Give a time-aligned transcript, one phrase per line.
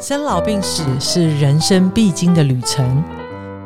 [0.00, 3.02] 生老病死是人生必经的旅程，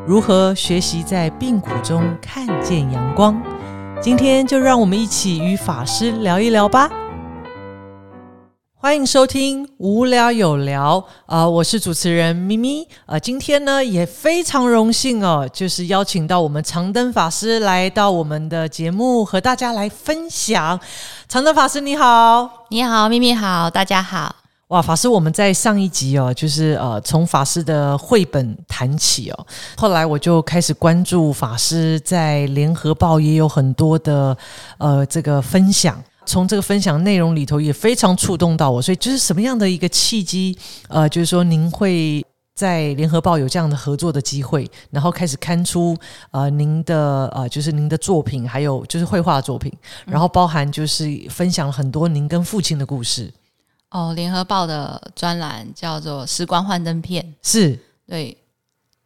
[0.07, 3.41] 如何学习在病苦中看见阳光？
[4.01, 6.91] 今天就让我们一起与法师聊一聊吧。
[8.77, 20.79] 欢迎收听无聊有聊啊、我是主持人咪咪啊、今天呢也非常荣幸哦，就是邀请到我们长灯法师来到我们的节目，和大家来分享。
[21.27, 22.67] 长灯法师你好。
[22.69, 24.37] 你好，咪咪好，大家好。
[24.69, 29.47] 哇，法师，我们在上一集哦，就是呃，从法师的绘本谈起哦，
[29.79, 34.37] 后来我就开始关注法师在联合报也有很多的
[34.77, 36.03] 呃这个分享。
[36.27, 40.55] 从这个分享内容里头也非常触动到我，所以就是什么样的一个契机，
[40.89, 42.23] 呃，就是说您会
[42.55, 45.97] 在联合报有这样的合作的机会，然后开始刊出
[46.31, 49.73] 呃您的呃就是您的作品，还有就是绘画作品，
[50.05, 53.33] 然后包含就是分享了很多您跟父亲的故事，
[53.91, 58.37] 哦，联合报的专栏叫做《时光幻灯片》，是对，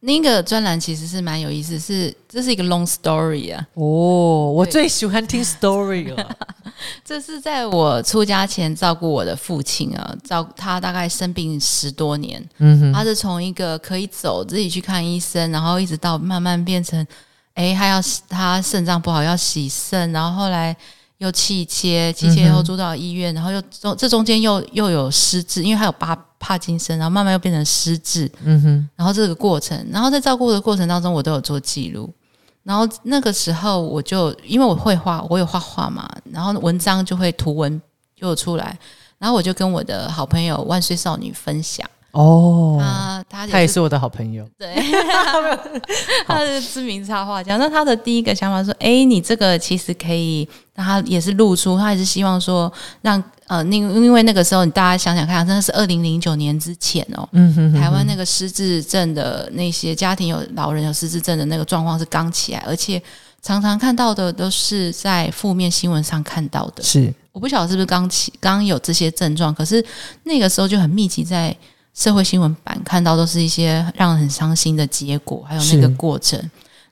[0.01, 3.65] 那个专栏其实是蛮有意思，是这是一个 long story 啊。
[3.75, 6.37] 哦，我最喜欢听 story 了。
[7.05, 17.05] 这是在我出家前照顾我的父亲啊，照他大概生病十多年，嗯哼，他是从一个可以走自己去看医生，然后一直到慢慢变成，
[17.53, 20.75] 哎，他要他肾脏不好要洗肾，然后后来
[21.19, 32.13] 又气切，气切又住到医院，然后又中这中间又又有失智，因为他有帕帕金森，然后慢慢又变成失智，嗯哼，然后这个过程，然后在照顾的过程当中，我都有做记录。
[32.63, 37.81] 然后那个时候我就因为我会画，我有画画嘛，然后文章就会图文
[38.15, 38.77] 就出来，
[39.17, 44.47] 然后我就跟我的好朋友万岁少女分享，哦，她她他也是我的好朋友。
[44.57, 44.75] 对，
[46.25, 47.57] 他是知名插画家。
[47.57, 62.99] 那他的第一个想法说：“哎，你这个其实可以。”那他也是露出，他也是希望说让呃，那因为那个时候你大家想想看，真的是二零零九年之前哦，嗯哼哼台湾那个失智症的那些家庭有老人有失智症的那个状况是刚起来，而且
[63.43, 66.81] 常常看到的都是在负面新闻上看到的。
[66.81, 69.83] 是我不晓得是不是刚起刚有这些症状，可是
[70.23, 71.55] 那个时候就很密集在
[71.93, 76.39] 社会新闻版看到，都是一些让人很伤心的结果，还有那个过程。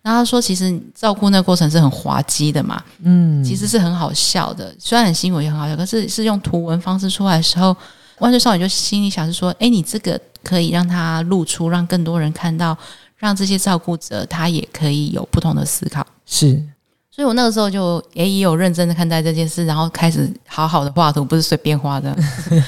[0.04, 7.76] 然后他说，其实照顾那个过程是很滑稽的嘛，嗯，其实是很好笑的，虽然很新闻也很好笑，可是是用图文方式出来的时候，
[8.18, 12.76] 万岁少女就心里想是说，哎，你这个可以让他露出，让更多人看到，
[13.18, 16.04] 让这些照顾者他也可以有不同的思考。
[16.26, 16.64] 是
[17.14, 22.16] 所以我那个时候就也也有认真的看待这件事，然后开始好好的画图，不是随便画的。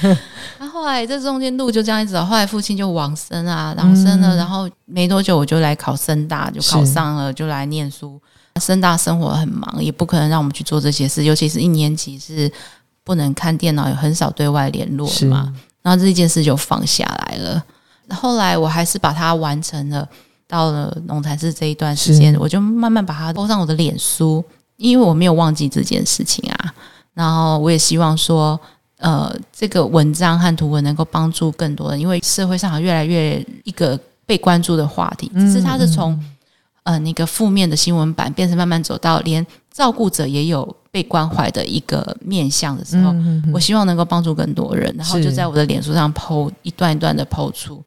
[0.60, 8.20] 那后来这中间路就这样一直走，后来父亲就往生啊，往生了，嗯然后没多久我就来考深大，就考上了，就来念书。
[8.60, 12.52] 深大生活很忙，也不可能让我们去做这些事，尤其是一年级是
[13.02, 15.52] 不能看电脑，也很少对外联络是嘛。
[15.80, 17.64] 然后这件事就放下来了。
[18.10, 20.06] 后来我还是把它完成了。
[20.54, 24.44] 到了农禅寺这一段时间，我就慢慢把它播上我的脸书，
[24.76, 26.72] 因为我没有忘记这件事情啊。
[27.12, 28.58] 然后我也希望说，
[28.98, 36.16] 呃，这个文章和图文能够帮助更多人，因为社会上越来越一个被关注的话题，只是它是从
[36.84, 47.82] 呃那个负面的新闻版变成慢慢走到连照顾者也有被关怀的一个面向的时候，嗯哼我希望能够帮助更多人，然后就在我的脸书上剖一段一段的剖出。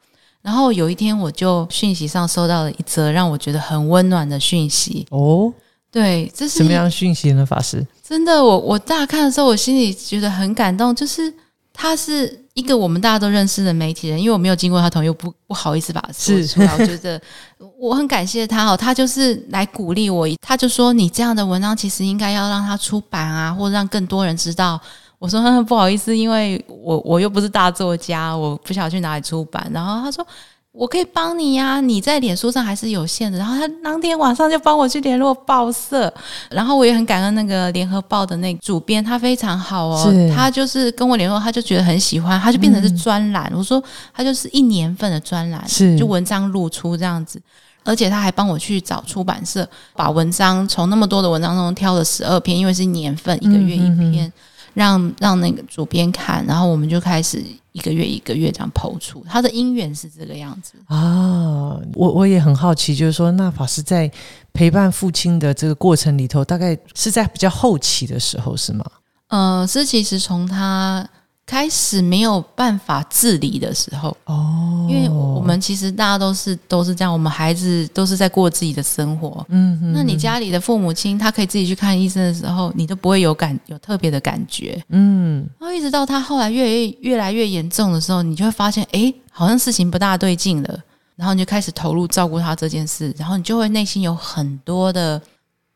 [0.47, 5.06] 然后有一天，我就讯息上收到了一则让我觉得很温暖的讯息。
[5.09, 5.52] 哦，
[5.91, 7.46] 对，这是什么样的讯息呢？
[7.46, 11.34] 法师真的，我我大看的时候，我心里觉得很感动，就是
[11.74, 16.74] 他是一个我们大家都认识的媒体人，因为我没有经过他同意，又不不好意思把它说出来。
[16.79, 17.22] 我觉得
[17.78, 24.79] 我很感谢他哦，他就是来鼓励我，他就说你这样的文章其实应该要让他出版啊，或者让更多人知道。
[25.19, 29.69] 我说 不好意思，因为我我又不是大作家，我不晓得去哪里出版。
[29.73, 30.25] 然后他说。
[30.73, 33.38] 我可以帮你呀、你在脸书上还是有限的。
[33.39, 36.13] 然后他当天晚上就帮我去联络报社，
[36.51, 43.51] 然后我也很感恩那个联合报的那个主编，他非常好哦，他就是跟我联络，他就觉得很喜欢，他就变成是专栏。
[43.55, 47.41] 我说他就是一年份的专栏，是就文章露出这样子。
[47.84, 54.31] 而且他还帮我去找出版社，把文章从那么多的文章中挑了十二篇，因为是年份，一个月一篇，
[54.78, 59.26] 让让那个主编看，然后我们就开始一个月一个月这样剖出。
[59.28, 60.74] 他的因缘是这个样子。
[60.85, 64.12] 啊，我我也很好奇，就是说，那法师在
[64.53, 68.85] 陪伴父亲的这个过程里头，大概是在比较后期的时候，是吗？
[69.29, 71.09] 呃，是其实从他
[71.47, 74.16] 开始没有办法自理的时候。
[74.26, 79.44] 哦，因为我们其实大家都是都是这样，我们孩子都是在过自己的生活。
[79.47, 84.84] 嗯，那你家里的父母亲，他可以自己去看医生的时候，你都不会有感有特别的感觉。
[84.90, 90.79] 嗯，然后一直到他后来越越越来越严重的时候，你就会发现，哎，好像事情不大对劲了。
[91.16, 95.20] 然后你就开始投入照顾他这件事，然后你就会内心有很多的，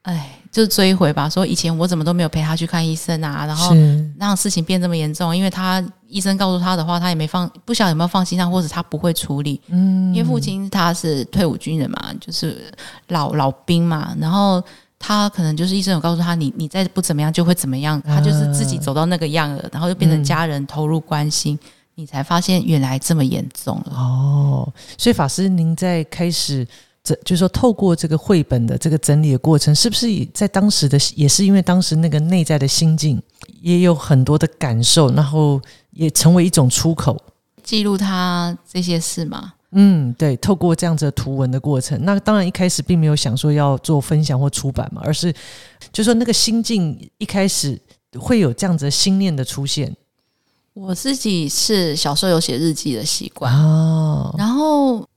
[0.03, 1.29] 哎，就是追回吧。
[1.29, 3.73] 说以前我怎么都没有陪他去看医生啊，然后
[4.19, 9.59] 让事情变这么严重，因为他医生告诉他的话，他也没放，不晓得有没有放心上，或者他不会处理。
[9.67, 12.71] 嗯，因为父亲他是退伍军人嘛，就是
[13.07, 14.61] 老老兵嘛，然后
[14.99, 21.57] 他可能就是医生有告诉他，你你再不怎么样就会怎么样，他就是自己走到那个样了，然后就变成家人投入关心。
[21.95, 26.65] 你才发现原来这么严重了哦，所以法师，您在开始
[27.03, 33.21] 这，就是说透过这个绘本的这个整理的过程，是不是在当时的也是因为当时那个内在的心境，
[33.61, 35.59] 也有很多的感受，然后
[35.91, 37.19] 也成为一种出口，
[37.63, 39.53] 记录他这些事吗？
[39.73, 45.33] 嗯，对，透过这样子的图文的过程，那当然一开始并没有想说要做分享或出版嘛，而是
[45.93, 47.81] 就说那个心境一开始
[48.19, 49.95] 会有这样子的心念的出现。
[50.73, 55.07] 我自己是小时候有写日记的习惯哦，然后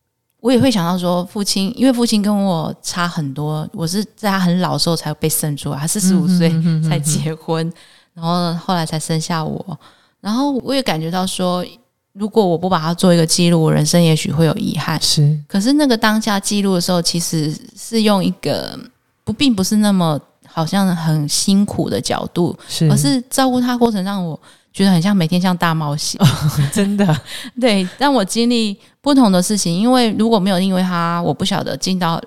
[0.44, 6.55] 我也会想到说，父亲因为父亲跟我差很多，我是在他很老的时候才被生出来，他四十五岁
[6.87, 7.73] 才结婚，
[8.12, 9.79] 然后后来才生下我，
[10.20, 11.64] 然后我也感觉到说，
[12.12, 15.00] 如果我不把它做一个记录，我人生也许会有遗憾。
[15.00, 18.79] 是，可是那个当下记录的时候，其实是用一个
[19.25, 24.38] 不，并不是那么好像很辛苦的角度，是，而是照顾他过程让我。
[24.75, 26.21] 觉得很像每天像大冒险，
[26.75, 27.21] 真的。
[27.61, 32.21] 对，让我经历不同的事情，因为如果没有因为他，我不晓得进到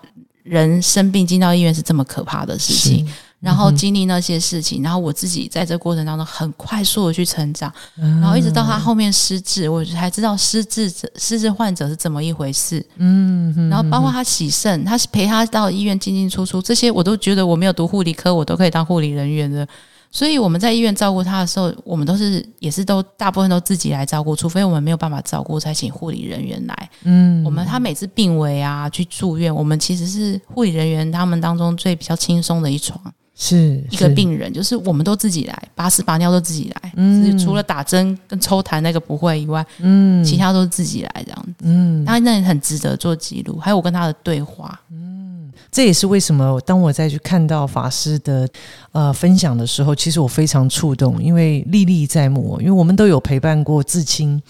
[0.44, 3.08] 人生病进到医院是这么可怕的事情。
[3.40, 12.84] 然后经历那些事情，然后我自己在这过程当中很快速的去成长，然后一直到他后面失智，我才知道失智者失智患者是怎么一回事。
[12.96, 19.68] 嗯，然后包括他洗肾，他陪他到医院进进出出，这些我都觉得我没有读护理科，我都可以当护理人员的。
[20.10, 26.90] 所以我们在医院照顾他的时候，我们都是也是都大部分都自己来照顾，除非我们没有办法照顾，才请护理人员来。
[27.04, 33.00] 嗯，我们他每次病危啊，去住院，我们其实是护理人员他们当中最比较轻松的一床，
[33.36, 45.17] 是一个病人，就是我们都自己来，拔屎拔尿都自己来，嗯，除了打针跟抽痰那个不会以外，嗯，其他都是自己来这样子，嗯，那那很值得做记录，还有我跟他的对话，嗯。
[45.72, 48.48] 这也是为什么，当我再去看到法师的
[48.94, 52.58] 呃分享的时候，其实我非常触动，因为历历在目。
[52.60, 54.42] 因为我们都有陪伴过至亲，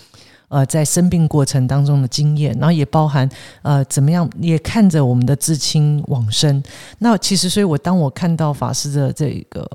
[0.48, 3.28] 呃，在生病过程当中的经验，然后也包含
[3.64, 6.64] 呃怎么样，也看着我们的至亲往生。
[7.00, 9.68] 那其实，所以我当我看到法师的这个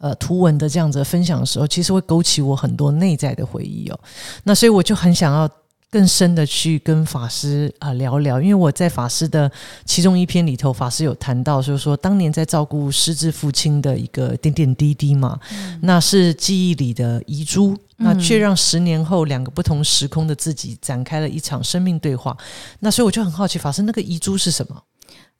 [0.00, 4.00] 呃图文的这样子分享的时候，其实会勾起我很多内在的回忆哦。
[4.44, 5.50] 那所以我就很想要。
[5.90, 9.50] 更深的去跟法师啊聊聊，因为我在法师的
[9.84, 15.36] 其中一篇里头，法师有谈到，就是说当年在照顾失智父亲的一个点点滴滴嘛，
[15.82, 22.36] 那是记忆里的遗珠，那却让十年后两个不同时空的自己展开了一场生命对话。
[22.78, 24.80] 那所以我就很好奇，法师那个遗珠是什么？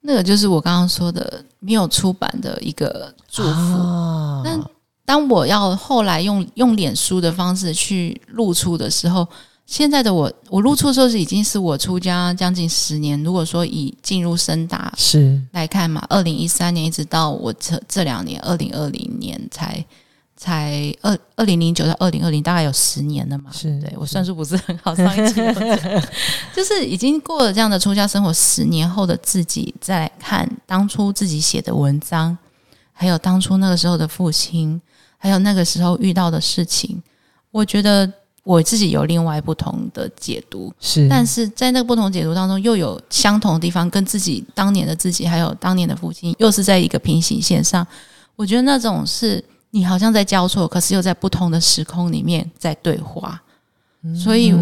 [0.01, 3.51] 那个就是我刚刚说的没有出版的一个祝福。
[4.43, 4.59] 那
[5.05, 9.29] 当我要后来用用脸书的方式去露出的时候。
[9.71, 13.23] 现在的我，我入出时候是已经是我出家将近十年。
[13.23, 19.83] 如果说以进入深大是来看嘛，二零一三年一直到我这这两年，二零二零年才
[20.37, 23.53] 才二二零零九到二零二零，大概有十年了嘛。
[23.53, 25.41] 是对我算数不是很好，上一次
[26.53, 32.37] 就是已经过了这样的出家生活十年后的自己，再看当初自己写的文章，
[32.93, 34.83] 还有当初那个时候的父亲，
[35.17, 37.01] 还有那个时候遇到的事情，
[37.53, 38.13] 我觉得。
[38.51, 47.87] 我自己有另外不同的解读，是，但是在那个不同解读当中，又有相同的地方，跟自己当年的自己，还有当年的父亲，又是在一个平行线上。
[48.35, 49.41] 我觉得那种是
[49.71, 53.41] 你好像在交错，可是又在不同的时空里面在对话。
[54.13, 54.53] 所以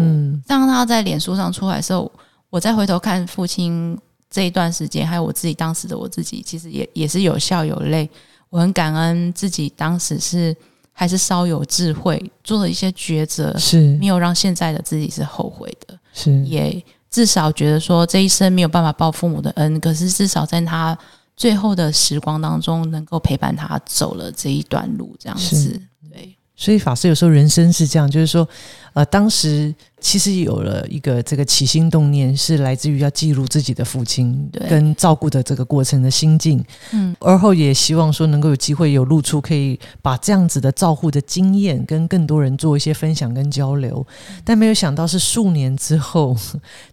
[0.45, 2.11] 当他在脸书上出来的时候，
[2.51, 3.97] 我再回头看父亲
[4.29, 8.07] 这一段时间，还有我自己当时的我自己，其实也也是有笑有泪。
[8.51, 10.55] 我很感恩自己当时是。
[10.99, 13.95] 还是稍有智慧，做了一些抉择，是。
[13.99, 16.43] 没有让现在的自己是后悔的，是。
[16.43, 20.97] 也至少觉得说这一生没有办法报父母的恩，可是至少在他
[21.37, 25.81] 最后的时光当中，能够陪伴他走了这一段路，这样子。
[26.11, 28.45] 对，所以法师有时候人生是这样，就是说，
[28.93, 36.63] 呃，当时其实有了一个这个起心动念，是来自于要记录自己的父亲跟照顾的这个过程的心境。
[36.93, 44.05] 嗯，而后也希望说能够有机会有露出，可以把这样子的照护的经验跟更多人做一些分享跟交流。
[44.43, 46.35] 但没有想到是数年之后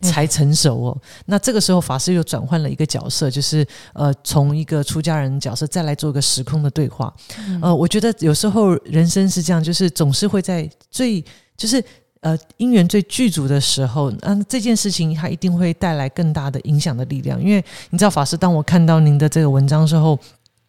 [0.00, 0.98] 才成熟哦。
[1.26, 7.14] 那这个时候法师又转换了一个角色，就是呃，从一个出家人角色再来做一个时空的对话。
[7.62, 11.24] 呃，我觉得有时候人生是这样，就是总是会在最
[11.56, 11.82] 就是。
[12.20, 17.40] 呃，因缘最具足的时候，嗯、这件事情它一定会带来更大的影响的力量。
[17.40, 20.18] 因为你知道，法师，当我看到您的这个文章之后，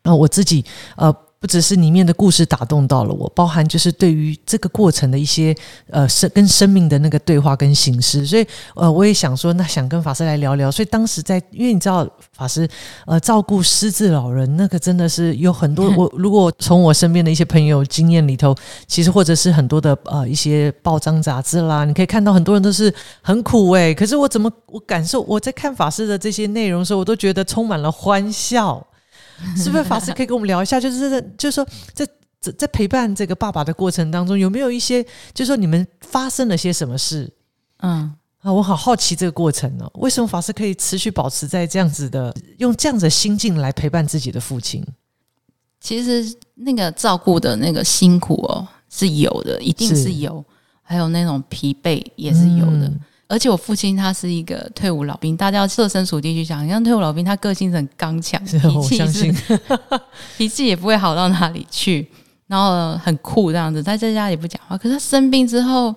[0.03, 0.63] 呃，我自己
[0.97, 5.55] 呃，不只是里面的故事打动到了我，包含就是对于这个过程的一些
[5.91, 10.71] 呃生跟生命的那个对话跟形式，所以呃，我也想说，那想跟法师来聊聊。
[10.71, 12.67] 所以当时在，因为你知道，法师
[13.05, 15.91] 呃照顾失智老人，那个真的是有很多。
[15.95, 18.55] 我 如果从我身边的一些朋友经验里头，
[18.87, 22.91] 其实或者是很多的呃一些报章杂志啦，你可以看到很多人都是
[23.21, 28.86] 很苦诶、可是我怎么我感受我在看法师的这些内容的时候，我都觉得充满了欢笑。
[29.55, 30.79] 是不是法师可以跟我们聊一下？
[30.79, 32.05] 就是在就是说在
[32.39, 35.03] 在在陪伴这个爸爸的过程当中，有没有一些
[35.33, 37.31] 就是说你们发生了些什么事
[37.77, 38.51] 嗯，啊？
[38.51, 44.85] 我好好奇这个过程哦，为什么法师可以持续保持在这样子的用这样子的心境来陪伴自己的父亲？
[45.79, 50.43] 其实那个照顾的那个辛苦哦是有的，一定是是有，
[50.81, 52.87] 还有那种疲惫也是有的。
[52.87, 59.35] 嗯而且我父亲他是一个退伍老兵，大家要设身处地去想，像退伍老兵，他个性是很刚强，是脾我气是
[60.37, 62.07] 脾气也不会好到哪里去，
[62.47, 64.77] 然后很酷这样子，他在家也不讲话。
[64.77, 65.93] 可是他生病之后，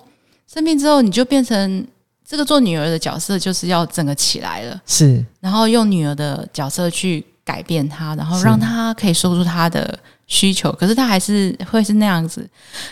[0.47, 1.87] 生病之后你就变成
[2.27, 9.97] 这个做女儿的角色，就是要整个起来了，是然后用女儿的角色去改变他，然后让他可以说出他的
[10.27, 10.73] 需求。
[10.73, 12.49] 可是他还是会是那样子。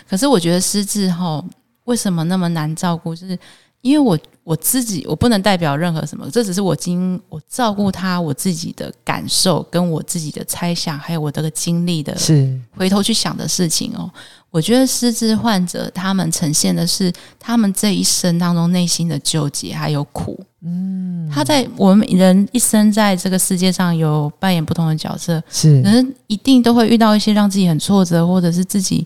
[0.09, 1.43] 可是我觉得失智后
[1.85, 3.37] 为什么那么难照顾，就是
[3.81, 14.09] 因为我我自己我不能代表任何什么，这只是我经我照顾他我自己的感受，跟我自己的猜想，还有我这个经历的是回头去想的事情哦。
[14.51, 20.43] 我觉得失智患者他们呈现的是他们这一生当中内心的纠结还有苦。
[20.61, 29.05] 嗯，他在我们人一生在这个世界上有扮演不同的角色，是可能一定都会遇到一些让自己很挫折，或者是自己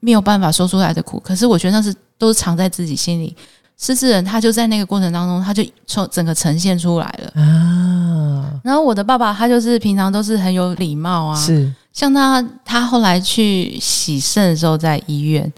[0.00, 1.20] 没有办法说出来的苦。
[1.20, 3.36] 可是我觉得那是都是藏在自己心里。
[3.80, 7.40] 失智人他就在那个过程当中，他就从整个呈现出来了。
[7.40, 15.52] 啊，然后我的爸爸他就是平常都是很有礼貌啊，是像他，他后来去洗肾的时候在医院，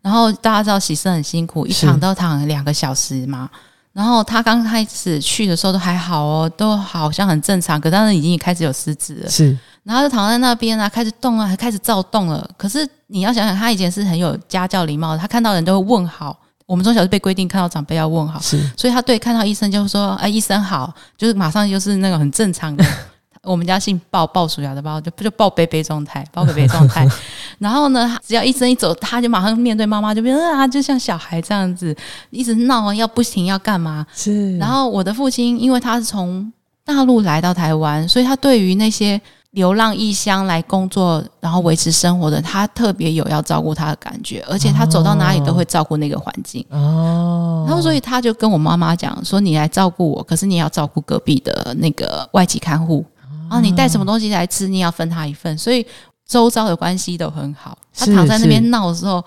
[0.00, 3.48] 然后大家知道洗肾很辛苦，一躺都躺两个小时嘛。
[3.92, 9.30] 然后他刚开始去的时候都还好哦，都好像很正常，可当然已经开始有失智了。
[9.30, 12.46] 是然后就躺在那边啊，开始动啊，还开始躁动了。
[12.56, 16.38] 可是你要想想，他以前是很有家教礼貌的，他看到人都会问好。
[16.66, 22.84] 我们从小就被规定看到长辈要问好，是所以他对看到医生就说：“哎，医生好。”就是马上就是那个很正常的。
[23.42, 27.06] 我们家姓鲍，鲍鼠牙的鲍，就就鲍贝贝状态，鲍贝贝状态。
[27.60, 31.96] 然后呢，只要医生一走，他就马上面对妈妈，就变 啊，就像小孩这样子，
[32.30, 34.04] 一直闹啊，要不停要干嘛。
[34.12, 36.52] 是，然后我的父亲，因为他是从
[36.84, 39.20] 大陆来到台湾，所以他对于那些
[39.56, 46.62] 流浪异乡来工作，然后维持生活的，他特别有要照顾他的感觉，而且他走到哪里都会照顾那个环境。
[46.68, 53.02] 哦，然后，所以他就跟我妈妈讲说：“你来照顾我，可是你也要照顾隔壁的那个外籍看护
[53.48, 55.86] 啊，你带什么东西来吃，你也要分他一份。”所以
[56.26, 57.78] 周遭的关系都很好。
[57.96, 59.24] 他躺在那边闹的时候，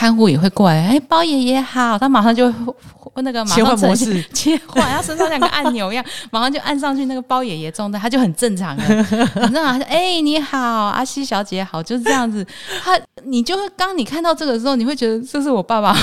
[0.00, 6.02] 看护也会过来，哎，包爷爷好，他马上就会那个马切换模式， 切换，他身上像个按钮一样，
[6.32, 8.82] 马上就按上去那个包爷爷状态，他就很正常了。
[8.82, 12.42] 很正常，他说：“哎、你好，阿西小姐好。”就是这样子。
[12.82, 15.94] 他，你就会当你看到这个的时候，你会觉得这是我爸爸。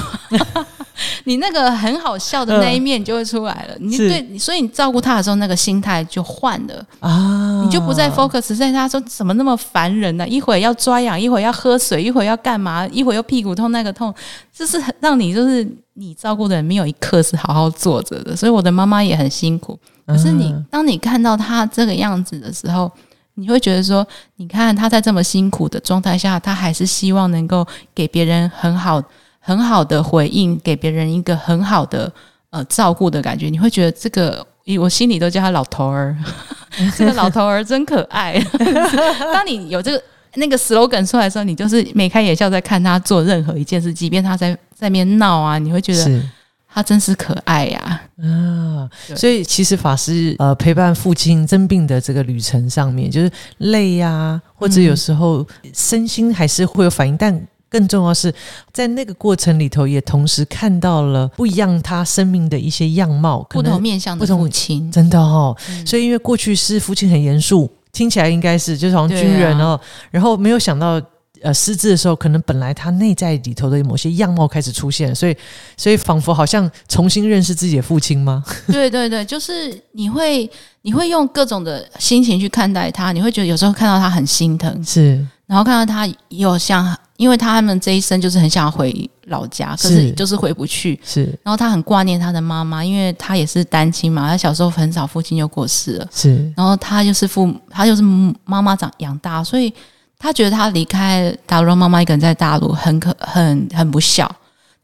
[1.25, 3.75] 你那个很好笑的那一面就会出来了。
[3.79, 14.13] 你对，所以你照顾他的时候，那个心态就换了，啊，你就不再 focus 在他说怎么那么烦人呢、一会儿要抓痒，一会儿要喝水，一会儿要干嘛，一会儿又屁股痛那个痛，
[14.53, 18.35] 就是很让你就是你照顾的人没有一刻是好好坐着的。
[18.35, 19.77] 所以我的妈妈也很辛苦。
[20.05, 22.89] 可是你嗯当你看到他这个样子的时候，
[23.35, 29.03] 你会觉得说，你看他在这么辛苦的状态下，他还是希望能够给别人很好、
[29.47, 32.11] 很好的回应，给别人一个很好的
[32.49, 33.47] 呃照顾的感觉。
[33.47, 34.45] 你会觉得这个，
[34.77, 36.13] 我心里都叫他老头儿，
[36.97, 38.37] 这个老头儿真可爱。
[39.33, 40.03] 当你有这个
[40.35, 46.21] 那个 slogan 出来的时候，你就是眉开眼笑在看他做任何一件事，即便他在在那边闹啊，你会觉得
[46.67, 57.33] 他真是可爱呀、啊，对所以其实法师呃陪伴父亲生病的这个旅程上面，就是累呀、或者有时候身心还是会有反应，但
[57.69, 58.33] 更重要是
[58.71, 65.55] 在那个过程里头，也同时看到了不一样他生命的一些样貌，不同面向的父亲，真的哦。
[65.85, 69.79] 所以因为过去是父亲很严肃，听起来应该是就好像军人哦，
[70.11, 71.01] 然后没有想到。
[71.43, 75.37] 呃，失智的时候，可能本来他内在里头的某些样貌开始出现，所以，
[75.77, 78.43] 所以仿佛好像重新认识自己的父亲吗？
[78.65, 80.49] 对对对，就是你会，
[80.81, 86.83] 你会用各种的心情去看待他，你会觉得有时候看到他很心疼，是，然后看到他有像，
[87.17, 98.01] 因为他们这一生就是很想回老家，可是就是回不去，是，然后他很挂念他的妈妈，因为他也是单亲嘛，他小时候很早父亲就过世了，是，然后他就是父，他就是
[98.45, 99.73] 妈妈长养大，所以。
[100.19, 104.27] 他觉得他离开大陆，妈妈一个人在大陆，很可很很不孝。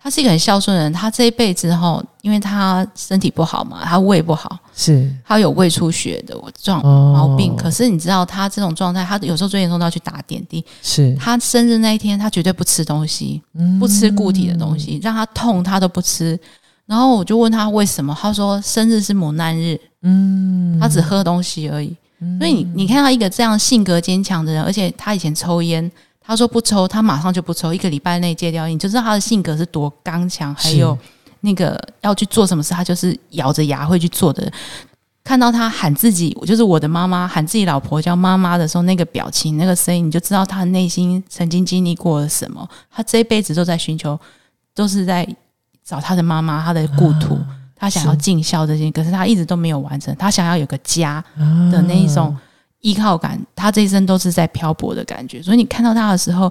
[0.03, 0.91] 他是一个很孝顺的人。
[0.91, 7.55] 他这一辈子后，因为他身体不好嘛，他胃不好，是他有胃出血的状毛病。
[7.55, 10.63] 可是你知道，他这种状态，他有时候最严重都要去打点滴。
[10.81, 13.41] 是他生日那一天，他绝对不吃东西，
[13.79, 16.38] 不吃固体的东西，让他痛他都不吃。
[16.86, 21.95] 然后我就问他为什么，他说生日是磨难日，嗯，他只喝东西而已。
[22.39, 25.89] 所以你你看到一个这样性格坚强的人，而且他以前抽烟，
[26.25, 30.56] 他说不抽，他马上就不抽，一个礼拜内戒掉，你就知道他的性格是多刚强。
[30.56, 30.98] 还有
[31.42, 34.51] 那个要去做什么事，他就是咬着牙会去做的。
[35.24, 42.68] 看到他喊自己，就是我的妈妈，喊自己老婆叫妈妈的时候，那个表情、那个声音，你就知道他内心曾经经历过了什么。
[42.92, 44.20] 他这一辈子都在寻求，
[44.75, 45.25] 都是在
[45.84, 47.38] 找他的妈妈，他的故土。
[47.75, 50.15] 他想要尽孝这些，可是他一直都没有完成。
[50.15, 51.22] 他想要有个家
[51.70, 52.34] 的那一种
[52.84, 55.42] 依靠感，他这一生都是在漂泊的感觉。
[55.42, 56.50] 所以你看到他的时候，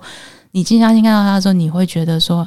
[0.50, 2.46] 你静下心看到他的时候，你会觉得说：“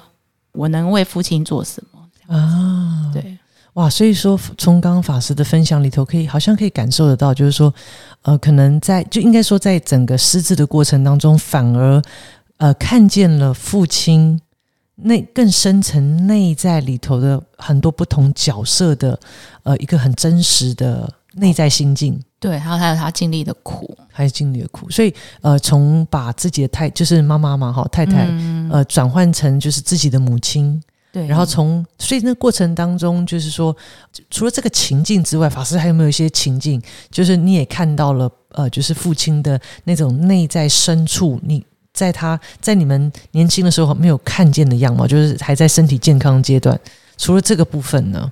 [0.53, 1.99] 我能为父亲做什么？”
[2.35, 3.37] 啊，对，
[3.73, 3.89] 哇！
[3.89, 7.73] 所以说，从刚刚法师的分享里头，可以好像可以感受得到，就是说，
[8.23, 12.01] 呃，可能在就应该说，在整个失智的过程当中，反而
[12.57, 14.39] 呃看见了父亲。
[14.97, 19.19] 内更深层内在里头的很多不同角色的，
[19.63, 22.17] 呃，一个很真实的内在心境。
[22.45, 24.89] 对，还有还有他经历的苦，还有经历的苦。
[24.89, 28.27] 所以，呃，从把自己的太就是妈妈嘛，哈，太太，
[28.71, 30.81] 呃，转换成就是自己的母亲。
[31.11, 31.25] 对。
[31.27, 33.75] 然后从所以那过程当中，就是说，
[34.29, 36.81] 除了这个情境之外，法师还有没有一些情境？
[37.09, 41.65] 就是你也看到了，呃，就是父亲的那种内在深处，你。
[41.95, 46.77] 在他在你们年轻的时候没有看见的样貌，就是还在身体健康阶段。
[47.15, 48.29] 除了这个部分呢，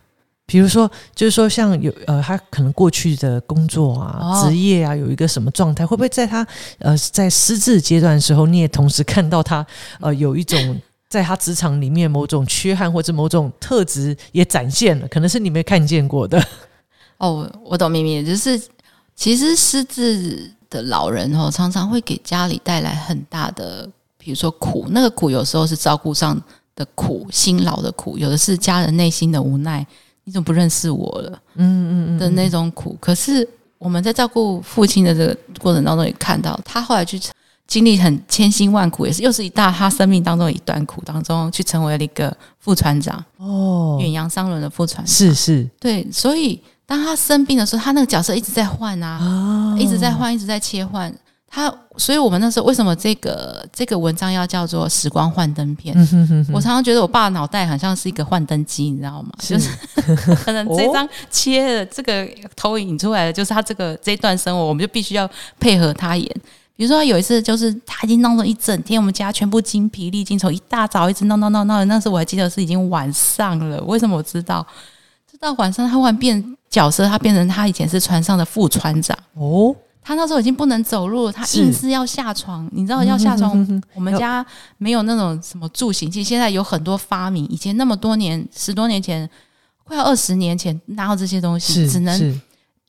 [0.54, 6.46] 比如说，就是说，像有呃，他可能过去的工作啊、职业啊，有一个什么状态，会不会在他
[6.78, 9.66] 呃在失智阶段的时候，你也同时看到他
[10.00, 16.40] 呃有一种在他职场里面某种缺憾或者某种特质也展现了，可能是你没看见过的。
[17.18, 18.62] 哦，我懂秘密，就是
[19.16, 20.52] 其实失智。
[20.70, 24.88] 的老人哦，常常会给家里带来很大的，比如说苦。
[24.90, 26.36] 那个苦有时候是照顾上
[26.76, 29.86] 的苦，辛劳的苦；有的是家人内心的无奈，
[30.24, 31.42] 你怎么不认识我了？
[31.56, 32.98] 嗯嗯嗯的那种苦。
[33.00, 37.20] 可是我们在照顾父亲的这个过程当中，也看到他后来去
[37.68, 45.08] 经历很千辛万苦，也是又是一大他生命当中的一段苦当中，去成为了一个副船长哦，远洋商轮的副船长。
[45.08, 46.62] 是是，对，所以。
[46.86, 51.12] 当他生病的时候，他那个角色一直在换啊，一直在换，一直在切换。
[51.56, 55.96] 他，所以我们那时候为什么这个这个文章要叫做“时光幻灯片”？
[56.52, 59.30] 我常常觉得我爸脑袋好像是一个幻灯机，你知道吗？
[59.38, 59.70] 就是
[60.44, 66.28] 可能这张切的这个投影出来的，就是他这个这段生活，我们就必须要配合他演。
[66.76, 71.86] 比如说有一次，就是他已经弄了一整天，我们家全部精疲力尽，从一大早一直闹闹闹闹。
[71.86, 73.80] 那时候我还记得是已经晚上了。
[73.84, 74.66] 为什么我知道？
[75.32, 76.44] 就到晚上，他忽然变。
[76.74, 82.70] 角色他变成他以前是船上的副船长哦，他那时候已经不能走路，他硬是要下床。
[82.72, 83.52] 你知道要下床，
[83.96, 84.46] 我们家
[84.78, 87.48] 没有那种什么助行器，现在有很多发明。
[87.48, 89.30] 以前那么多年，十多年前，
[89.84, 91.88] 快要二十年前，哪有这些东西？
[91.90, 92.42] 只能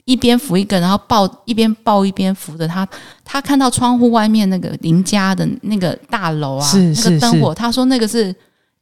[0.04, 2.86] 一边扶一个，然后抱一边抱一边扶着他。
[3.24, 8.34] 他看到窗户外面那个邻家的那个大楼啊，那个灯火，他说那个是。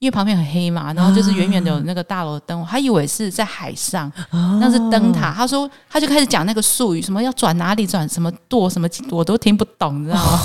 [0.02, 4.10] 因为旁边很黑嘛，然后就是远远的有那个大楼的灯，他以为是在海上，
[4.58, 5.32] 那是灯塔。
[5.32, 10.40] 他说，他就开始讲那个术语，什么要转哪里转，什么舵，什么我都听不懂，你知道吗？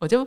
[0.00, 0.26] 我就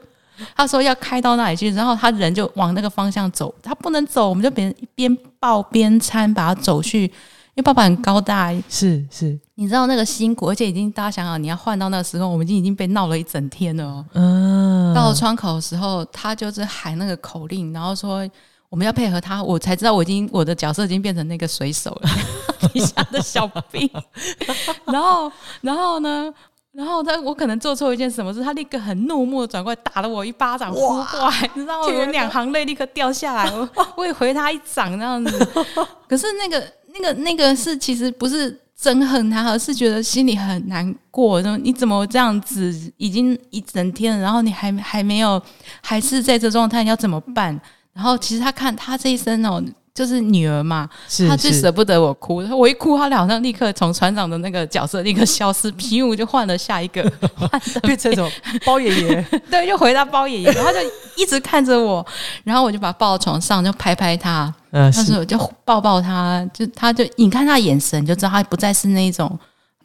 [0.55, 7.03] 他说要开到那里去，然后他人就往那个方向走，他不能走，我们就边边抱边搀把他走去。
[7.03, 14.05] 因为爸爸很高大，是是，你知道那个辛苦，而且已经大家想想，你要换到那个时候，我们已经已经被闹了一整天了。
[14.13, 18.25] 嗯，到了窗口的时候，他就是喊那个口令，然后说。
[18.69, 22.10] 我们要配合他，我才知道我已经我的角色已经变成那个水手了，
[22.71, 23.89] 底下的小兵。
[24.86, 26.34] 然后，然后呢？
[26.71, 31.88] 然后他我可能做错一件什么事，他立刻很怒目地转过来打了我一巴掌，呼过来，你知道吗？
[31.88, 35.47] 我两行泪立刻掉下来，我我也回他一掌那样子。
[36.08, 41.41] 可是那个那个那个是其实不是憎恨他，而是觉得心里很难过。
[41.41, 45.41] 说你怎么这样子，已经一整天了，然后你还还没有，
[45.82, 47.60] 还是在这状态，你要怎么办？
[47.93, 49.63] 然后其实他看他这一生哦。
[49.91, 50.88] 就是女儿嘛，
[51.28, 57.04] 他最舍不得我哭，我一哭，他好像立刻从船长的那个角色立刻消失，皮舞就换了下一个，
[57.84, 58.32] 变成什么
[58.65, 59.21] 包爷爷？
[59.52, 60.78] 对，又回到包爷爷，然后就
[61.17, 62.06] 一直看着我，
[62.45, 69.38] 然后我就把他抱到床上，就拍拍他，嗯，他说就抱抱他，就他就你看他眼神，就知道他不再是那一种。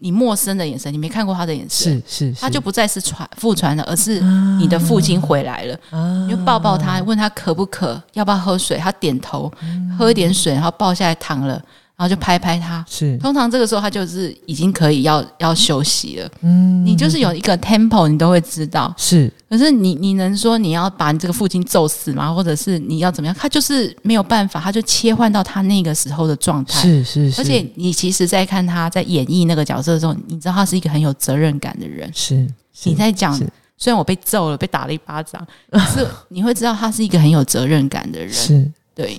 [0.04, 4.20] 你陌生的眼神，你没看过他的眼神，是是，他就不再是传父传了，而是
[4.60, 5.78] 你的父亲回来了，
[6.26, 9.50] 你就抱抱他，问他渴不渴，要不要喝水，他点头，
[9.98, 11.58] 喝一点水，然后抱下来躺了。
[11.96, 16.28] 然后就拍拍他，是通常这个时候他就是已经可以要要休息了。
[16.40, 18.92] 嗯，你就是有一个 tempo，你都会知道。
[18.96, 22.34] 是，可是你你能说你要把你这个父亲揍死吗？
[22.34, 23.36] 或者是你要怎么样？
[23.38, 26.80] 他就是没有办法，他就切换到他那个时候的状态。
[26.80, 27.40] 是是是。
[27.40, 32.10] 而且你其实，在看他在演绎那个角色的时候，你知道他是一个很有责任感的人。
[32.12, 32.44] 是，
[32.82, 33.38] 你在讲，
[33.78, 38.32] 虽然我被揍了，被打了一巴掌，可是你会知道他是一个很有责任感的人。
[38.32, 39.16] 是，对。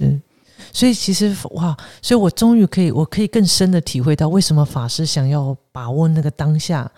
[0.75, 6.91] 所以其实哇，所以我终于可以，我可以更深的体会到为什么法师想要把握那个当下，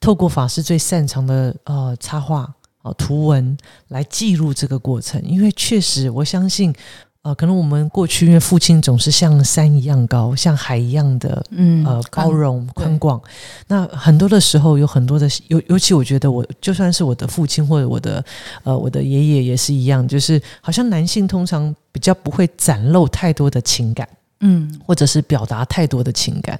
[0.00, 6.74] 透过法师最擅长的呃插画哦图文来记录这个过程，因为确实我相信。
[7.22, 13.20] 呃，可能我们过去因为父亲总是像山一样高，像海一样的，嗯，呃，包容宽广。
[13.66, 18.24] 那很多的时候有很多的，尤尤其我觉得，我就算是我的父亲或者我的
[18.64, 24.08] 呃我的爷爷也是一样，就是好像男性通常比较不会展露太多的情感，
[24.40, 26.58] 嗯，或者是表达太多的情感。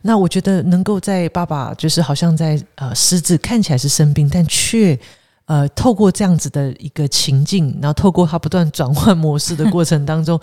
[0.00, 4.98] 那我觉得能够在爸爸就是好像在呃失智看起来是生病，但却。
[5.48, 10.38] 呃，透过这样子的一个情境，然后透过他不断转换模式的过程当中，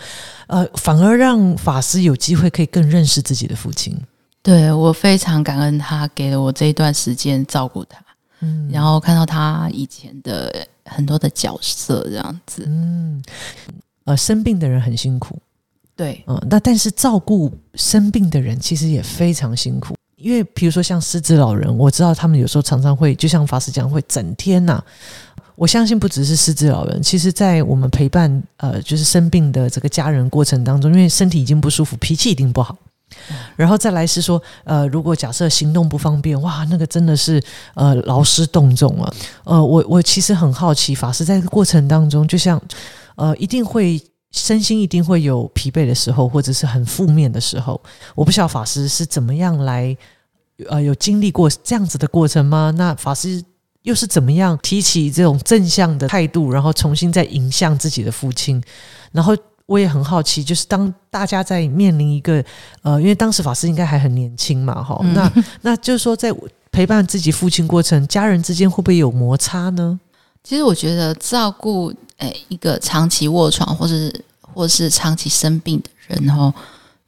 [0.47, 3.95] 呃， 反而让法师有机会可以更认识自己的父亲。
[4.41, 8.03] 对我非常感恩他给了我这一段时间照顾他，
[8.41, 13.23] 嗯，然后看到他以前的很多的角色这样子，嗯，
[14.05, 15.39] 呃，生病的人很辛苦，
[15.95, 19.94] 对，嗯，那但是照顾生病的人其实也非常辛苦。
[20.17, 24.81] 因为比如说像失智老人，我知道他们有时候常常会，就像法师讲，会整天呐。
[25.55, 32.77] 我相信不只是失智老人，其实在我们陪伴呃，就是生病的这个家人过程当中，因为身体已经不舒服，脾气一定不好。
[33.55, 37.41] 然后再来是说，呃，如果假设行动不方便，哇，那个真的是
[37.73, 39.13] 呃劳师动众啊。
[39.43, 42.61] 呃，我我其实很好奇，法师在过程当中，就像
[43.15, 44.01] 呃，一定会。
[44.35, 47.81] 身心一定会有疲惫的时候，或者是很负面的时候。
[48.13, 49.95] 我不晓得法师是怎么样来，
[50.67, 52.69] 呃，有经历过这样子的过程吗？
[52.77, 53.41] 那法师
[53.83, 58.61] 又是怎么样提起这种正向的态度，然后重新再迎向自己的父亲？
[59.13, 59.33] 然后
[59.67, 62.43] 我也很好奇，就是当大家在面临一个，
[62.81, 66.35] 呃，因为当时法师应该还很年轻嘛，哈，那那就是说，在
[66.73, 69.97] 陪伴自己父亲过程，家人之间会不会有摩擦呢？
[70.43, 71.93] 其实我觉得照顾。
[72.17, 74.23] 哎，一个长期卧床或者是
[74.55, 76.51] 或是长期生病的人，然后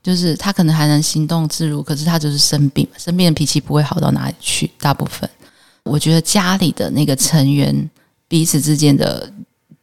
[0.04, 4.70] 就是他可能还能行动自如，可是他就是生病，生病的脾气不会好到哪里去。
[4.80, 5.28] 大部分，
[5.84, 7.90] 我觉得家里的那个成员
[8.28, 9.32] 彼此之间的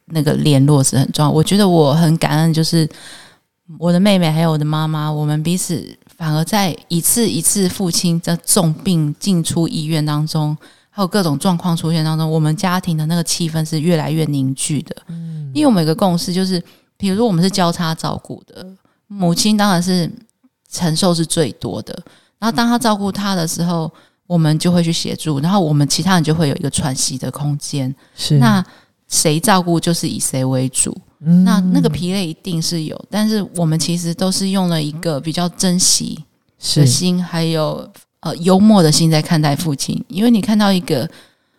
[0.05, 1.29] 那个联络是很重要。
[1.29, 2.87] 我觉得我很感恩，就是
[3.79, 5.83] 我的妹妹还有我的妈妈，我们彼此
[6.15, 10.55] 反而在一次一次父亲的重病进出医院当中。
[10.97, 14.95] 还有各种状况出现当中，我们家庭的那个气氛是越来越凝聚的。
[15.07, 16.63] 嗯，因为我们有个共识，就是
[16.97, 18.65] 比如说我们是交叉照顾的，
[19.07, 20.09] 母亲当然是
[20.71, 21.93] 承受是最多的。
[22.39, 23.91] 然后当他照顾他的时候，
[24.27, 27.93] 我们就会去协助，然后我们其他人就会有一个喘息的空间。
[28.15, 28.63] 是，那
[29.07, 30.95] 谁照顾就是以谁为主。
[31.43, 36.23] 那那个疲累一定是有，但是我们其实都是用了一个比较珍惜
[36.75, 37.89] 的心，还有。
[38.21, 41.07] 呃，幽默的心在看待父亲，因为你看到一个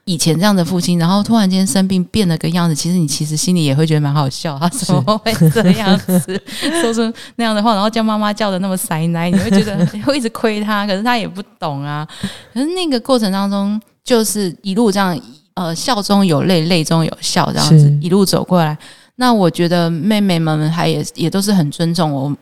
[0.06, 6.40] 以前这样的父亲，然后突然间生病变了个样子，其实你其实心里也会觉得蛮好笑，他怎么会这样子
[6.80, 12.06] 说出那样的话，然后叫妈妈叫的那么塞奶，你会觉得 会一直亏他，可是他也不懂啊。
[12.54, 15.20] 可是那个过程当中，就是一路这样，
[15.54, 18.78] 呃，笑中有泪，泪中有笑，这样子一路走过来。
[19.16, 22.32] 那我觉得妹妹们还也也都是很尊重我，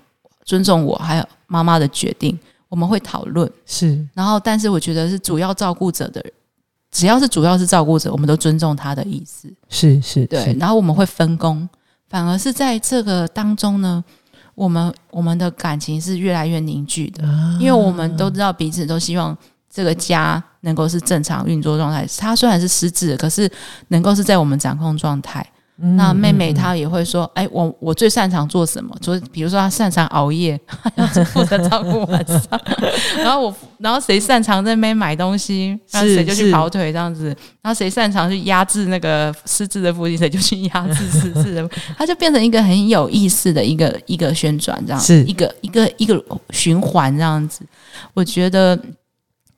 [0.45, 2.39] 尊重我，还有妈妈的决定。
[2.69, 6.21] 我们会讨论是，然后但是我觉得是主要照顾者的，
[6.95, 9.53] 只要是主要是照顾者，我们都尊重他的意思。
[9.69, 10.57] 是是，对。
[10.61, 11.69] 然后我们会分工，
[12.09, 14.03] 反而是在这个当中呢，
[14.55, 17.25] 我们我们的感情是越来越凝聚的，
[17.59, 19.37] 因为我们都知道彼此都希望
[19.69, 22.07] 这个家能够是正常运作状态。
[22.17, 23.51] 他虽然是失智，可是
[23.89, 25.45] 能够是在我们掌控状态。
[25.77, 28.97] 那妹妹她也会说：“哎，我我最擅长做什么？
[29.01, 30.59] 就比如说她擅长熬夜，
[30.95, 32.41] 要负责照顾晚上。
[33.19, 37.27] 然后我，然后谁擅长在那边买东西，然后谁就去跑腿这样子。
[37.61, 41.69] 然后谁擅长去压制那个失智的父亲， 谁就去压制失智的。
[41.99, 47.67] 他就变成一个很有意思的一个一个旋转，这样是一个一个一个循环这样子。
[48.15, 48.79] 我觉得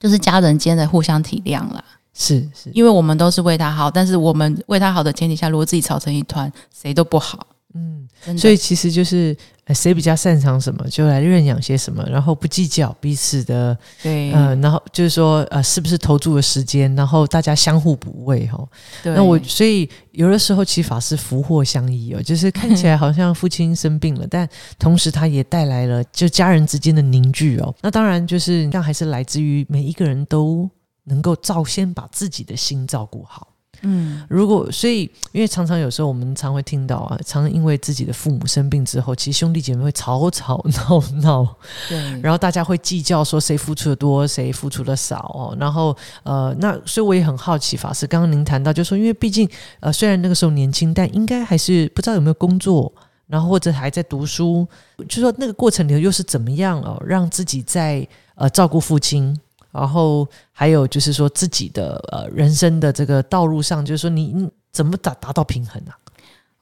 [0.01, 1.85] 就是家人间的互相体谅啦。”
[2.17, 7.47] 是是，因为我们都是为他好，但是我们为他好的前提下，如果自己吵成一团，谁都不好。
[7.75, 9.37] 嗯，所以其实就是
[9.75, 18.67] 谁比较擅长什么，就来认养些什么，然后不计较彼此的对，呃，然后就是说呃，是不是投注了时间，然后大家相互补位哈。
[19.05, 24.49] 那我所以有的时候其实法师福祸相依哦，就是看起来好像父亲生病了，但
[24.79, 27.75] 同时他也带来了就家人之间的凝聚哦。
[27.83, 30.67] 那当然就是这样，还是来自于每一个人都。
[31.07, 33.49] 能够照先把自己的心照顾好，
[33.83, 41.57] 嗯，如果所以，因为常常有时候我们常会听到啊，常因为自己的父母生病之后，其实兄弟姐妹会吵吵闹闹，
[41.89, 45.31] 对，然后大家会计较说谁付出的多，谁付出的少。
[45.35, 49.49] 哦，然后呃，那所以我也很好奇，法师刚刚您谈到，就说因为毕竟
[49.81, 52.93] 呃，虽然那个时候年轻，但应该还是不知道有没有工作，
[53.27, 54.67] 然后或者还在读书，
[55.09, 59.39] 就说那个过程里又是怎么样哦，让自己在呃照顾父亲。
[59.77, 65.93] 然后还有就是说自己的呃人生的这个道路上，就是说你怎么达达到平衡呢？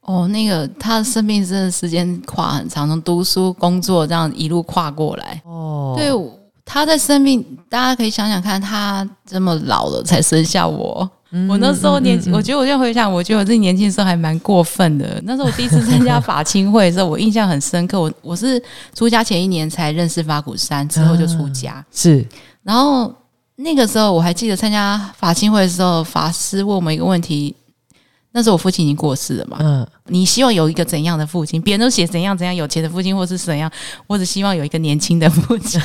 [0.01, 5.41] 哦，那个他的生命真的时间跨很长，从读书、工作这样一路跨过来。
[5.47, 6.11] 哦，对，
[6.65, 11.09] 他在生命，大家可以想想看，他这么老了才生下我。
[11.49, 15.21] 我那时候年，我觉得我现在回想，我觉得我自己年轻的时候还蛮过分的。
[15.25, 18.01] 那时候我第一次参加法亲会的时候，我印象很深刻。
[18.01, 18.63] 我我是
[18.95, 21.85] 出家前一年才认识法鼓山，之后就出家。
[21.91, 22.25] 是。
[22.65, 23.15] 然后
[23.57, 27.55] 那个时候我还记得参加法亲会的时候，法师问我们一个问题。
[28.37, 29.59] 那时候我父亲已经过世了嘛？
[29.61, 31.63] 嗯，你希望有一个怎样的父亲？
[31.63, 33.71] 别人都写怎样怎样有钱的父亲，或是怎样？
[34.09, 35.81] 我只希望有一个年轻的父亲。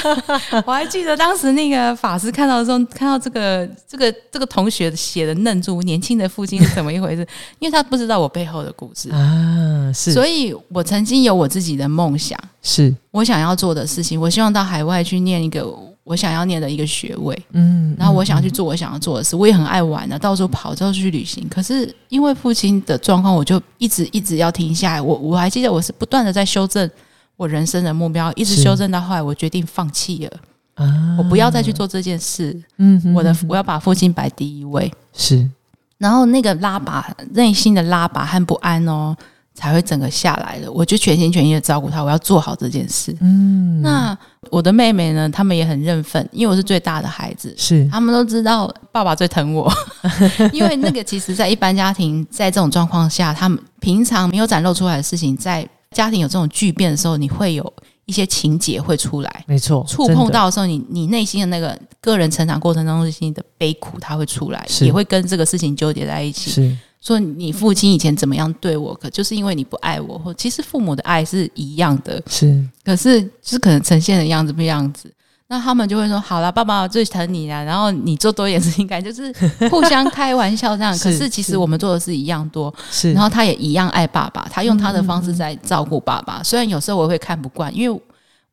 [0.64, 7.20] 我还记得当时那个法师看到的时候，看到这个这个这个同学写的愣住，年轻的父亲是怎么一回事？
[7.58, 10.10] 因为他不知道我背后的故事啊，是。
[10.10, 14.18] 所以我曾经有我自己的梦想，是我想要做的事情。
[14.18, 15.70] 我希望到海外去念一个。
[16.04, 21.48] 我想要念的一个学位，嗯，然后我想要去做我想要做的事，我也很爱玩的，到处跑，到处去旅行。
[21.48, 25.00] 可是因为父亲的状况，我就一直一直要停下来。
[25.00, 26.88] 我我还记得我是不断的在修正
[27.36, 30.40] 我人生的目标，一直修正到后来，我决定放弃了，
[30.74, 32.62] 啊，我不要再去做这件事。
[32.76, 35.48] 嗯，我的我要把父亲摆第一位，是，
[35.96, 39.16] 然后那个拉拔，内心的拉拔和不安哦。
[39.54, 43.16] 才会整个下来的，我就全心全意的照顾他，我要做好这件事。
[43.20, 44.16] 嗯，那
[44.50, 45.28] 我的妹妹呢？
[45.30, 49.72] 他们也很认份，因为我是最大的孩子，是他们都知道爸爸最疼我。
[50.52, 57.72] 因为那个其实，在一般家庭，在这种状况下，他们平常没有展露出来的事情，在家庭有这种巨变的时候，你会有
[58.06, 59.44] 一些情节会出来。
[59.46, 66.50] 没错，触碰到的时候，你你内心的那个个人成长过程当中心的悲苦，它会出来，也会跟这个事情纠结在一起。
[66.50, 66.76] 是。
[67.04, 75.12] 说你父亲以前怎么样对我，可就是因为你不爱我，或其实父母的爱是一样的，是，可是就是可能呈现的样子不一样子，
[75.48, 79.30] 那他们就会说好了，爸爸最疼你了，然后你做多一点事情，感就是
[79.68, 88.02] 互相 开玩笑这样，可是其实我们做的是一样多，是，然后他也一样爱爸爸，他用他的方式在照顾爸爸，虽然有时候我会看不惯，因为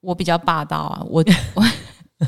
[0.01, 1.23] 我比较霸道啊，我
[1.55, 1.63] 我。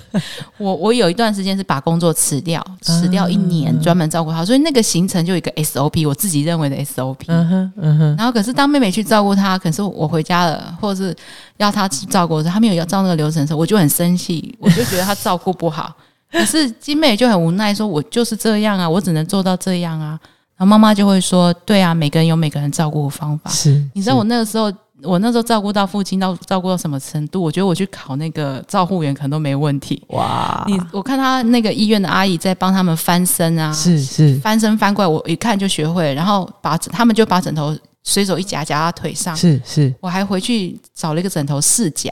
[0.58, 7.26] 我我有一段时间是把工作辞掉，辞掉一年，专门照顾他，所以那个行程就有一个 SOP，我自己认为的 SOP。
[7.28, 8.16] 嗯哼，嗯哼。
[8.18, 11.16] 然后可是当妹妹去照顾他，可是我回家了，或者是
[11.58, 15.94] 要他去照顾他，他没有要照那个流程的时候，我就很生气，我就觉得他照顾不好。
[16.32, 20.20] 可是金妹就很无奈，说我就是这样啊，我只能做到这样啊。
[20.58, 23.52] 然后妈妈就会说，对啊，每个人有每个人照顾的方法。
[23.52, 24.72] 是，你知道我那个时候。
[25.04, 27.42] 我那时候照顾到父亲到照顾到什么程度？
[27.42, 30.02] 我觉得我去考那个照护员可能都没问题。
[30.10, 30.64] 哇！
[30.68, 36.14] 你我看他那个医院的阿姨在帮他们翻身啊，是是翻身翻过来，我一看就学会。
[36.14, 39.94] 然后把他们就把枕头随手一夹夹到腿上，是是。
[40.00, 42.12] 我还回去找了一个枕头试夹，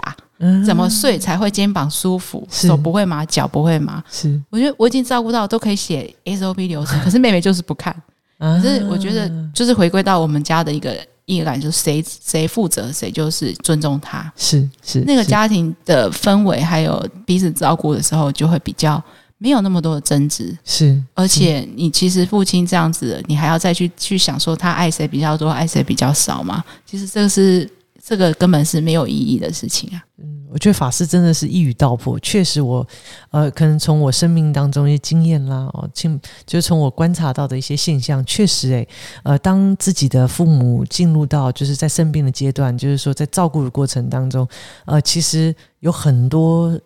[0.66, 4.04] 怎么睡才会肩膀舒服，手不会麻，脚不会麻。
[4.12, 7.96] 是，我觉得我已经照顾到都可以写 SOP 流程， 可是妹妹就是不看。
[8.40, 10.98] 可是我觉得就是回归到我们家的一个。
[11.38, 14.32] 一感就是谁谁负责，谁就是尊重他。
[14.36, 19.04] 是是，那个家庭的氛围还有彼此照顾的时候，就会比较
[19.38, 20.58] 没有那么多的争执。
[20.64, 26.64] 是，而且你其实父亲这样子，你还要再去去想说他爱谁比较多，爱谁比较少嘛？
[26.86, 27.70] 其实这个是
[28.04, 30.04] 这个根本是没有意义的事情啊。
[30.20, 30.31] 嗯。
[30.52, 32.20] 我觉得法师真的是一语道破。
[32.20, 32.86] 确实我，
[33.30, 38.88] 呃，可能从我生命当中一些经验啦，哦，经就是从我观察到的一些现象，确实，诶，
[39.24, 44.48] 呃，当自己的父母进入到就是在生病的阶段，就是说在照顾的过程当中，
[44.86, 46.80] 呃，其实有很多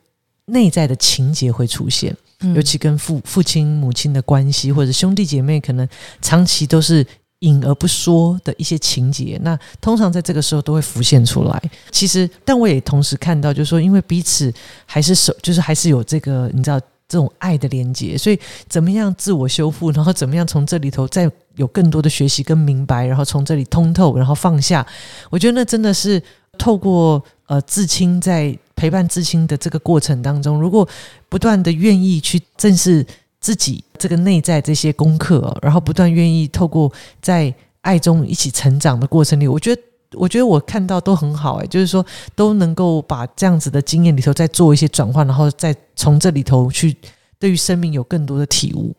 [0.45, 2.15] 内在的情节会出现，
[2.56, 5.88] 尤其跟父父亲母亲的关系，或者兄弟姐妹，可能
[6.21, 7.06] 长期都是。
[7.46, 11.62] 隐而不说的一些情节，那通常在这个时候都会浮现出来。
[11.92, 14.52] 其实，但我也同时看到，就是说，因为彼此
[14.86, 24.86] 还是手，就是还是有这个你知道这种爱的连接，所以怎么样自我修复，然后怎么样从这里头再有更多的学习跟明白，然后从这里通透，然后放下。
[25.30, 26.22] 我觉得那真的是
[26.58, 30.88] 透过呃至亲在陪伴至亲的这个过程当中，如果
[31.30, 33.06] 不断的愿意去正视。
[33.46, 39.82] 自己这个内在这些功课，然后不断愿意透过在爱中一起成长的过程里，我觉得，
[40.14, 42.04] 我觉得我看到都很好哎，就是说
[42.36, 46.98] 都能够把这样子的经验里头再做一些转换，然后再从这里头去
[47.38, 48.92] 对于生命有更多的体悟。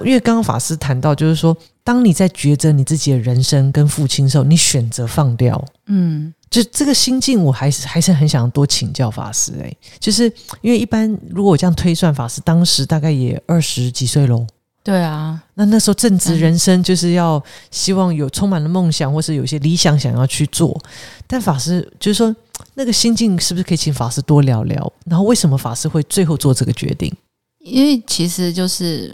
[0.00, 6.34] 因为刚刚法师谈到，就是说，当你在抉择你自己的人生跟父亲的时候，你选择放掉，嗯。
[6.48, 14.46] 就这个心境，我还是还是很想多请教法师哎，就是因为一般如果我这样推算，法师当时大概也二十几岁喽。
[14.84, 20.80] 对啊，那那时候正值人生，就是要希望有充满了梦想，或是有些理想想要去做。
[21.26, 22.34] 但法师就是说，
[22.74, 24.92] 那个心境是不是可以请法师多聊聊？
[25.06, 27.12] 然后为什么法师会最后做这个决定？
[27.58, 29.12] 因为其实就是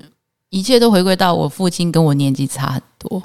[0.51, 3.23] 一切都回归到我父亲跟我年纪差很多。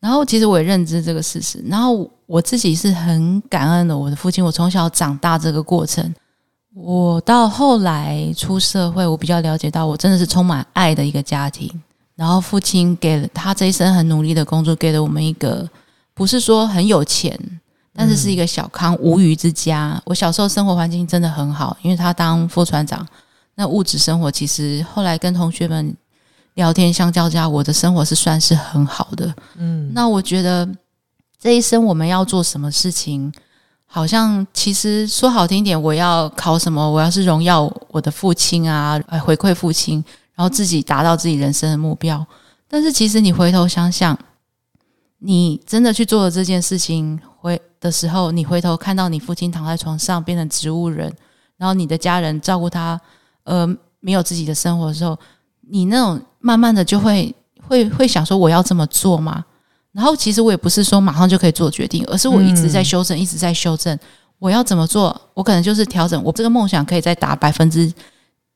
[0.00, 3.96] 然后其实我也认知这个事实，然后我自己是很感恩的。
[3.96, 6.14] 我的父亲，我从小长大这个过程，
[6.74, 11.70] 我到后来出社会，我比较了解到，我真的是充满爱的一个家庭。
[12.16, 15.68] 然后父亲给了他这一生很努力的工作，给了我们一个
[16.14, 17.38] 不是说很有钱，
[17.92, 20.00] 但是是一个小康无余之家。
[20.06, 23.06] 我小时候生活环境真的很好，因为他当副船长，
[23.54, 25.94] 那物质生活其实后来跟同学们。
[26.60, 29.34] 聊天相交加，我的生活是算是很好的。
[29.56, 30.68] 嗯，那我觉得
[31.38, 33.32] 这一生我们要做什么事情，
[33.86, 42.26] 好像其实说好听点，我要考什么，我要是荣耀我的父亲啊，回馈父亲，然后自己达到自己人生的目标。
[42.68, 44.14] 但是其实你回头想想，
[45.20, 51.10] 你真的去做了这件事情回的时候，你回头看到你父亲躺在床上变成植物人，
[51.56, 53.00] 然后你的家人照顾他，
[53.44, 53.66] 呃，
[54.00, 55.18] 没有自己的生活的时候。
[55.70, 57.34] 你那种慢慢的就会
[57.66, 59.44] 会会想说我要这么做吗？
[59.92, 63.98] 然后其实我也不是说马上就可以做决定，而是我一直在修正，一直在修正
[64.38, 65.20] 我要怎么做。
[65.34, 67.92] 我可能就是调整我这个梦想可以再打百分之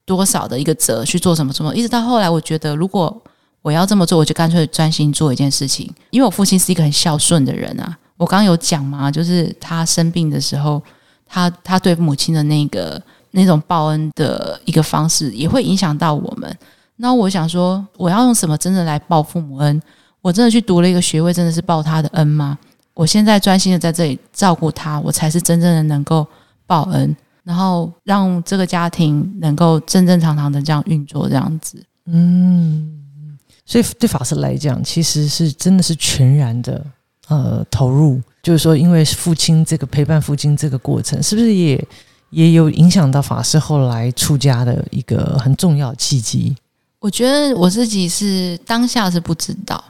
[0.05, 1.75] 多少的一个折去做什么什么。
[1.75, 3.21] 一直到后来，我觉得如果
[3.63, 5.93] 我要这么做，我就干脆专心做一件事情。
[6.11, 10.81] 因为我父亲是一个很孝顺的人啊，我刚刚有讲嘛，就是他生病的时候，
[11.27, 16.57] 他他对母亲的那个那种报恩的一个方式，也会影响到我们。
[16.97, 19.83] 那我想说，我要用什么真的来报父母恩？
[20.21, 22.59] 我真的去读了一个学位，真的是报他的恩吗？
[22.95, 26.27] 我现在专心的在这里照顾他，我才是真正的能够
[26.67, 31.85] 报恩，然后让这个家庭能够正正常常的这样运作，这样子。
[32.07, 36.87] 嗯，所以对法师来讲，其实是真的是全然的
[37.29, 41.89] 呃投入，就是说，因为父亲这个陪伴父亲这个过程，是不是也
[42.31, 46.57] 也有影响到法师后来出家的一个很重要契机？
[47.05, 49.85] 我觉得我自己是当下是不知道，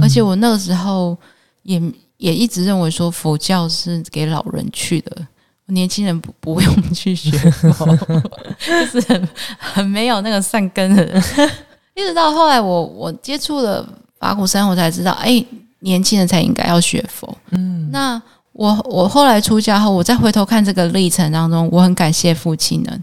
[0.00, 1.18] 而且我那个时候
[1.64, 1.82] 也
[2.18, 5.26] 也一直认为说佛教是给老人去的，
[5.66, 7.32] 年轻人不不用去学，
[8.64, 11.20] 就是很很没有那个善根的人。
[11.96, 13.84] 一直到后来我我接触了
[14.20, 15.44] 法鼓山，我才知道，哎，
[15.80, 17.36] 年轻人才应该要学佛。
[17.50, 18.22] 嗯，那
[18.52, 22.96] 我我后来出家后，我再回头看这个历程当中，我很感谢父亲呢。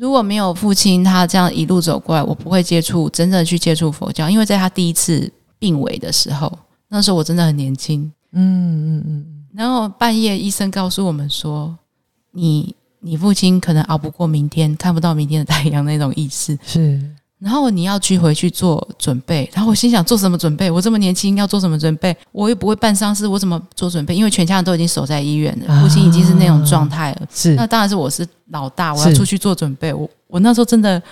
[0.00, 4.30] 如果没有父亲，他这样一路走过来，我不会接触真正去接触佛教。
[4.30, 6.50] 因为在他第一次病危的时候，
[6.88, 9.26] 那时候我真的很年轻，嗯嗯嗯。
[9.52, 11.76] 然后半夜医生告诉我们说
[12.32, 16.98] ：“你你父亲可能熬不过明天，看不到明天的太阳那种意思。”是。
[17.40, 20.70] 然后你要去回去做准备，然后我心想做什么准备？
[20.70, 22.14] 我这么年轻要做什么准备？
[22.32, 24.14] 我又不会办丧事，我怎么做准备？
[24.14, 27.26] 因为全家人都已经守在医院了，父亲已经是那种状态了。
[27.34, 29.90] 是，那当然是我是老大，我要出去做准备。
[29.94, 31.02] 我我那时候真的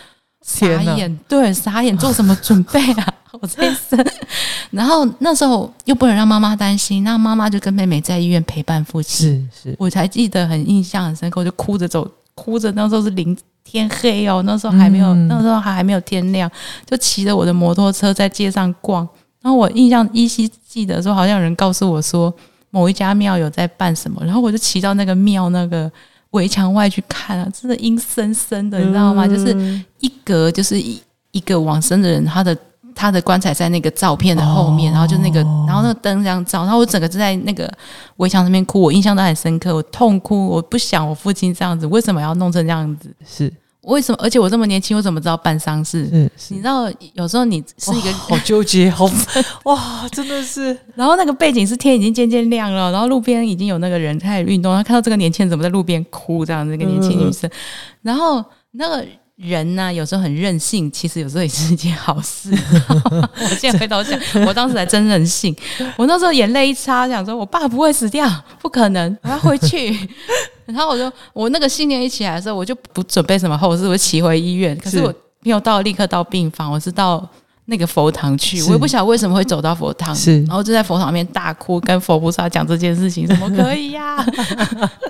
[0.43, 3.15] 傻眼，对，傻眼，做什么准备啊？
[3.41, 4.07] 我这一生，
[4.71, 9.49] 然后那时候又不能让妈妈担心，那妈妈就跟妹妹在医院陪伴父亲。
[9.51, 13.35] 是是，我才记得很印象很深刻，我就哭着走，哭着那时候是零。
[13.71, 16.51] 天黑哦，那时候还没有，那时候还还没有天亮，
[16.87, 19.07] 就骑着我的摩托车在街上逛。
[19.43, 22.35] 然后我印象依稀记得说，好像有人告诉我说
[22.71, 25.91] 某一家庙有在办什么，然后我就骑到那个庙那个
[26.31, 29.29] 围墙外去看啊，真的阴森森的，你知道吗？
[29.29, 29.55] 就是
[30.01, 30.99] 一格，就是一
[31.33, 32.57] 一个往生的人，他的
[32.99, 37.73] 他的棺材在那个照片的后面，然后就那个，然后那个灯这样照，然后我整个就在那个
[38.17, 43.15] 围墙那边哭，我印象都很深刻，我痛哭，我不想我父亲这样子，为什么要弄成这样子？
[43.25, 43.53] 是。
[43.83, 44.19] 为什么？
[44.21, 46.29] 而且我这么年轻，我怎么知道办丧事？
[46.49, 49.09] 你知道，有时候你是一个好纠结，好
[49.65, 50.77] 哇，真的是。
[50.97, 57.49] 然后那个背景是天已经渐渐亮了，然后路边已经有那个人开始运动，然后看到这个年轻人怎么在路边哭，这样子一个年轻女生，
[58.03, 59.07] 然后那个。
[59.39, 62.51] 人呢，有时候很任性，其实有时候也是一件好事。
[63.41, 65.55] 我现在回头想，我当时还真任性。
[65.97, 68.29] 我那时候眼泪一擦，想说我爸不会死掉，
[68.61, 69.97] 不可能，我要回去。
[70.67, 74.77] 然后我就，我那个信念一起来的时候，我就不准备什么后事，我骑回医院。
[74.77, 77.29] 可是我没有到立刻到病房，我是到。
[77.71, 84.25] 那个佛堂去，我也不晓得为什么会走到佛堂，是，然后就在佛堂面大哭，跟佛菩萨讲这件事情，怎么可以呀？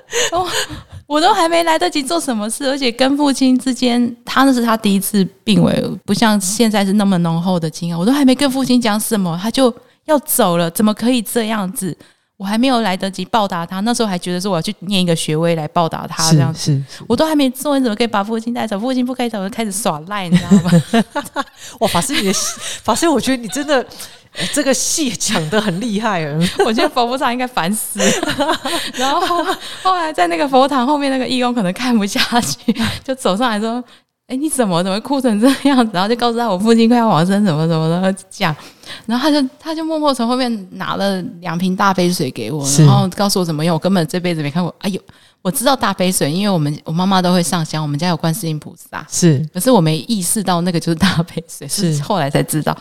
[1.07, 5.73] 我都还没来得及做什么事，而且跟父亲之间，他那是他第一次病危，
[6.05, 9.73] 不像现在是那么浓厚的情感，我都还没跟父亲讲什么，他就
[10.07, 11.97] 要走了，怎么可以这样子？
[12.39, 18.79] 我还没有来得及报答他，那时候还觉得说我要去念一个学位来报答他这样子，我都还没做，你怎么可以把父亲带走？
[18.79, 21.45] 父亲不可以走，就开始耍赖，你知道吗？
[21.81, 22.33] 哇，法师你的
[22.85, 23.85] 法师，我觉得你真的
[24.53, 26.25] 这个戏讲的很厉害，
[26.65, 27.99] 我觉得佛菩萨应该烦死。
[28.95, 29.45] 然后
[29.83, 32.73] 后来在那个佛堂后面，那个义工可能看不下去，
[33.03, 33.83] 就走上来说。
[34.29, 35.91] 哎，你怎么怎么哭成这样子？
[35.95, 38.55] 然后就告诉他我父亲快要往生，什么什么的讲。
[39.07, 43.73] 然后他就他就默默从后面拿了两瓶大杯水给我，然后告诉我怎么用。
[43.73, 44.75] 我根本这辈子没看过。
[44.81, 45.01] 哎呦，
[45.41, 49.03] 我知道大杯水，因为我们我妈妈都会上香，我们家有观世音菩萨。
[49.11, 52.77] 是，可是我没意识到那个就是大杯水，是后来才知道。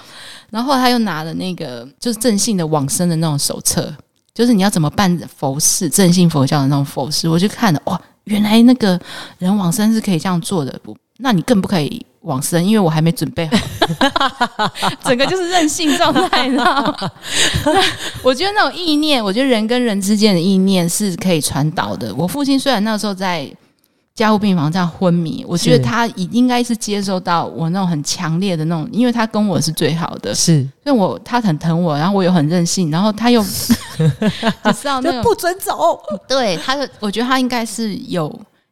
[0.49, 3.89] 然后他又拿了那个就是正信的往生的那种手册，
[4.33, 7.29] 就是你要怎么办佛事，正信佛教的那种佛事。
[7.29, 8.99] 我就看了，哇，原来那个
[9.37, 10.77] 人往生是可以这样做的。
[10.83, 10.93] 不。
[11.19, 14.69] 那你更不可以往生，因为我还没准备好，
[15.03, 17.11] 整个就是任性状态，你知道吗？
[18.21, 22.13] 我觉得那种意念，我觉得人跟人之间的意念是可以传导的。
[22.15, 23.49] 我父亲虽然那时候在
[24.13, 33.41] 加护病房这样昏迷，我觉得他应应该是接受到我那种很强烈的那种，因为他跟我是最好的，是，因为我他很疼我，然后我又很任性，然后他又
[34.63, 38.27] 就知道那不准走，对他的，我觉得他应该是有。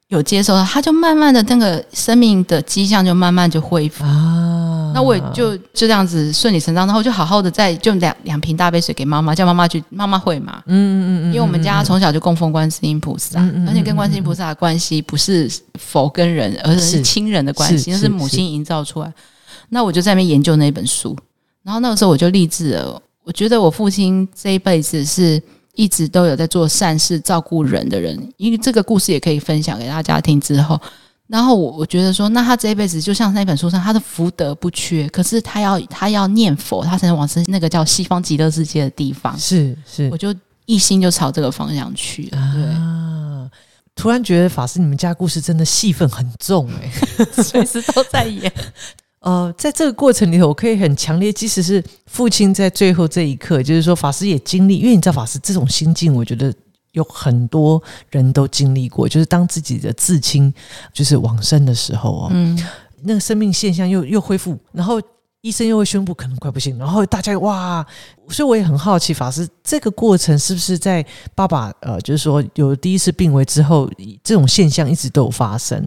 [0.10, 4.92] 有接受，他就慢慢的那个生命的迹象就慢慢就恢复啊。
[4.94, 10.62] 那我也就就这样子顺理成章，然后就好好的再就两两瓶大杯水给妈妈，叫妈妈去，妈妈会嘛？
[10.68, 11.28] 嗯嗯嗯嗯。
[11.30, 19.12] 因为我们家从小就供奉观世音菩萨，而且跟观世音菩萨的关系不是佛跟人，而是亲人的关系，那是母亲营造出来。
[19.70, 21.18] 那我就在那边研究那本书，
[21.64, 25.42] 然后那个时候我就立志了，我觉得我父亲这一辈子是。
[25.76, 30.40] 一直都有在做善事、照顾人的人，因为这个故事也可以分享给大家听。
[30.40, 30.80] 之后，
[31.28, 39.38] 然后我我觉得说，那他这一辈子就像那本书上，他的福德不缺，可是他要他要念佛，他才能往生那个叫西方极乐世界的地方。
[39.38, 40.34] 是是，我就
[40.66, 42.52] 一心就朝这个方向去了。
[42.54, 43.52] 对，
[43.96, 46.92] 突然觉得法师你们家故事真的戏份很重哎，
[47.44, 48.52] 随时都在演。
[49.26, 56.54] 呃，在这个过程里头，我可以很强烈，即使是父亲在最后这一刻，就是说法师也经历，因为你知道法师这种心境，我觉得
[56.92, 60.54] 有很多人都经历过，就是当自己的至亲
[60.94, 62.56] 就是往生的时候哦，嗯，
[63.02, 65.02] 那个生命现象又又恢复，然后
[65.42, 67.84] 医生又会宣布可能快不行，然后大家哇，
[68.30, 71.04] 所以我也很好奇，法师这个过程是不是在
[71.34, 73.90] 爸爸呃，就是说有第一次病危之后，
[74.24, 75.84] 这种现象一直都有发生。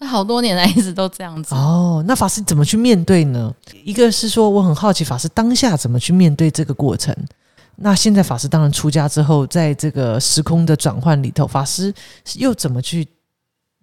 [0.00, 2.02] 那 好多年来一直都这样子哦。
[2.08, 3.54] 那法师怎么去面对呢？
[3.84, 7.14] 一个是说，我很好奇法师当下怎么去面对这个过程。
[7.76, 11.94] 那现在法师当然出家之后，在这个时空的转换里头，法师
[12.34, 13.06] 又怎么去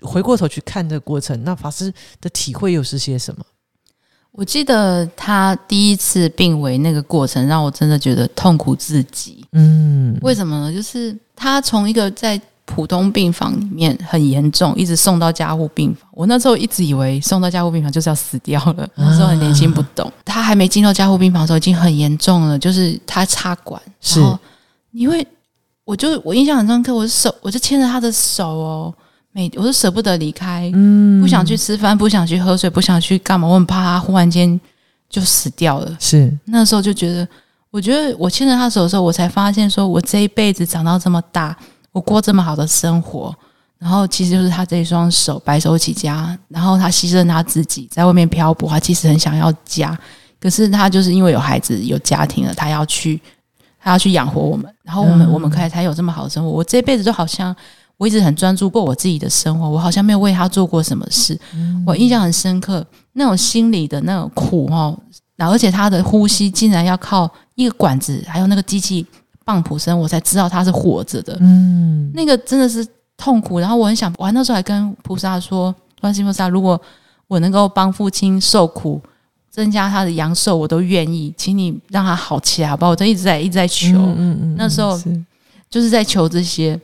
[0.02, 1.44] 回过头去看这个过程？
[1.44, 3.44] 那法师的体会又是些什么？
[4.32, 9.44] 我记得他第一次病危那个过程，让我真的觉得痛苦至极。
[9.54, 10.72] 嗯，为什么呢？
[10.72, 16.08] 就是他从一个在普通病房里面很严重，一直送到加护病房。
[16.12, 20.12] 我那时候一直以为送到加护病房就是要死掉了，那时候很年轻不懂。
[20.26, 23.82] 他还没进到加护病房的时候，已经很严重了，就是他插管。
[24.02, 24.22] 是，
[24.92, 25.26] 你会，
[25.86, 28.94] 我就我印象很深刻，我手我就牵着他的手哦，
[29.32, 34.60] 每我都舍不得离开，嗯，不想去吃饭，不想去喝水，不想去干嘛，我很怕他忽然间
[35.10, 35.96] 就死掉了。
[36.02, 37.26] 是，那时候就觉得，
[37.72, 41.56] 我觉得我牵着他手的时候，我才发现说，我这一辈子长到这么大。
[41.98, 43.34] 我过这么好的生活，
[43.80, 49.98] 然后其实就是他这一双手白手起家，然后他牺牲他自己在外面漂泊，他其实很想要家，
[50.40, 53.20] 可是他就是因为有孩子有家庭了，他要去
[53.82, 56.52] 他要去养活我们，然后我们我们可以才有这么好的生活。
[56.52, 57.56] 我这辈子就好像
[57.98, 61.40] 我一直很专注过我自己的生活，我好像没有为他做过什么事。
[61.84, 64.96] 我印象很深刻，那种心里的那种苦哦，
[65.36, 69.04] 然后而且他的呼吸竟然要靠一个管子，还有那个机器
[69.48, 71.38] 棒普生，我才知道他是活着的。
[71.40, 72.86] 嗯，那个真的是
[73.16, 73.62] 痛苦。
[73.62, 76.80] 然后我很想，我那时候还跟菩萨说：“观世音菩萨，如果
[77.30, 79.02] 我能够帮父亲受苦，
[79.50, 83.98] 增加他的阳寿，我都愿意，请你让他好起来，好不好？”我都一直在一直在求。
[83.98, 85.24] 嗯嗯，那时候是
[85.70, 86.78] 就是在求这些。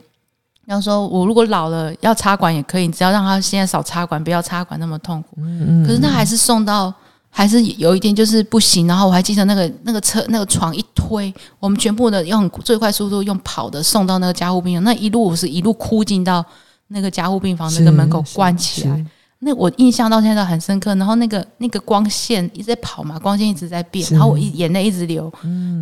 [0.64, 5.36] 然后说我如果老了要插管也可以，只要让他现在少插管，不要插管那么痛苦。
[5.36, 6.90] 嗯嗯，可是他还是送到，
[7.36, 8.86] 还是有一天就是不行。
[8.86, 16.44] 然后我还记得那个那个车那个床一推，我们全部的用最快速度用跑的送到那个加护病房，那一路我是一路哭进到
[16.88, 19.04] 那个加护病房那个门口关起来。
[19.40, 20.94] 那我印象到现在都很深刻。
[20.94, 25.30] 然后那个那个光线一直在跑嘛，光线一直在变，然后我一眼泪一直流，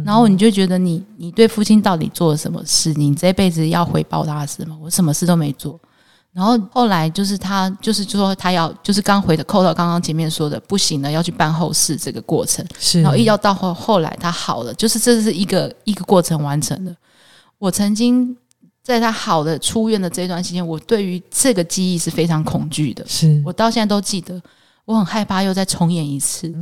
[0.04, 2.92] 然后你就觉得你你对父亲到底做了什么事？
[2.94, 4.76] 你这辈子要回报他的事吗？
[4.82, 5.78] 我什么事都没做。
[6.34, 12.64] 然后后来就是他就是就说他要就是刚回的扣到刚刚前面说的不行了，要去办后事这个过程。
[12.78, 16.96] 是，然后一要到后后来他好了，就是这是一个一个过程完成的。
[17.58, 18.34] 我曾经
[18.82, 23.04] 在他好的出院的这段期间，我对于这个记忆是非常恐惧的。
[23.06, 24.40] 是我到现在都记得，
[24.84, 26.52] 我很害怕又再重演一次。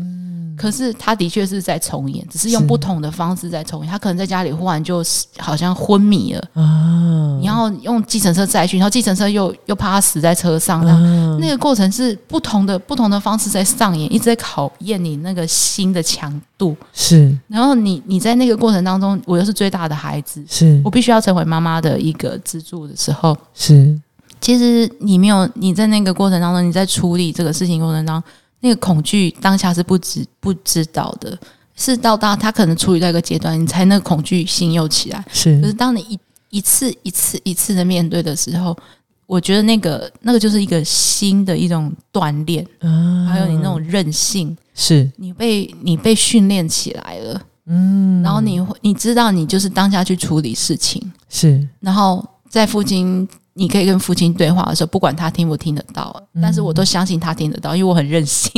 [0.57, 3.91] 可是他的确是在重演，只是用不同的方式在重演。
[3.91, 5.03] 他可能在家里忽然就
[5.39, 16.77] 好像昏迷了，啊，然后用计程车载去，然后计程车又又怕他死在车上，啊那个过程是不同的不同的方式在上演，一直在考验你那个心的强度。
[16.93, 17.35] 是。
[17.49, 20.79] 然后你你在那个过程当中，我又是最大的孩子，是。
[20.85, 23.99] 我必须要成为妈妈的一个支柱的时候，是
[24.41, 28.31] 其实你没有你在那个过程当中，你在处理这个事情过程当中，
[28.61, 31.39] 那个恐惧当下是不知不知道的，
[31.75, 35.23] 是到达他可能处理到一个阶段，你才那个恐惧心又起来。
[35.29, 36.19] 可是是当你一
[36.51, 38.77] 一次一次一次的面对的时候，
[39.27, 45.11] 我觉得那个那个就是一个新的一种锻炼，嗯，还有你那种韧性，是。
[45.17, 51.65] 你被你被训练起来了，嗯，然后你会你知道你就是当下去处理事情，是。
[51.79, 58.53] 然后在父亲，你可以跟父亲对话的时候，不管他听不听得到，但是我都相信他听得到，因为我很任性，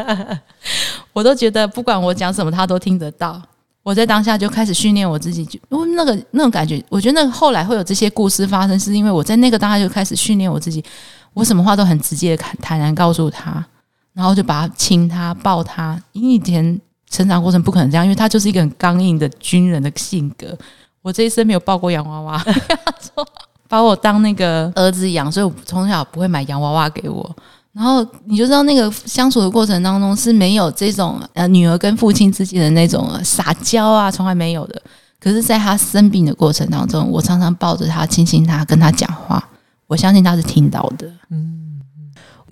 [1.12, 3.40] 我都觉得不管我讲什么，他都听得到。
[3.82, 10.84] 我在当下就开始训练我自己，就因为那个那种感觉，我觉得那个后来会有这些故事发生，是因为我在那个当下就开始训练我自己，
[11.32, 13.64] 我什么话都很直接的坦坦然告诉他，
[14.12, 16.78] 然后就把他亲他抱他，因为以前
[17.08, 20.56] 成长过程不可能这样，因为他就是一个很刚硬的军人的性格。
[21.00, 23.26] 我这一生没有抱过洋娃娃，说
[23.70, 27.36] 把我当那个儿子养，所以我从小不会买洋娃娃给我。
[27.72, 34.82] 然后你就知道那个相处的过程当中是没有这种呃女儿跟父亲之间的那种呃撒娇啊，从来没有的。
[35.20, 39.48] 可是，在他生病的过程当中，我常常抱着他，亲亲他，跟他讲话，
[39.86, 41.06] 我相信他是听到的。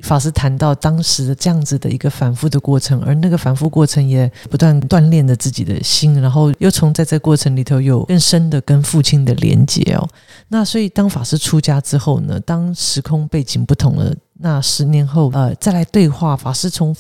[0.03, 10.09] 法师谈到当时的这样子的一个反复的过程，而那个反复过程也不断锻炼着自己的心，然后又从在这过程里头有更深的跟父亲的连结哦。
[10.49, 16.95] 那所以当法师出家之后呢，当时空背景不同了，那十年后呃再来对话，法师从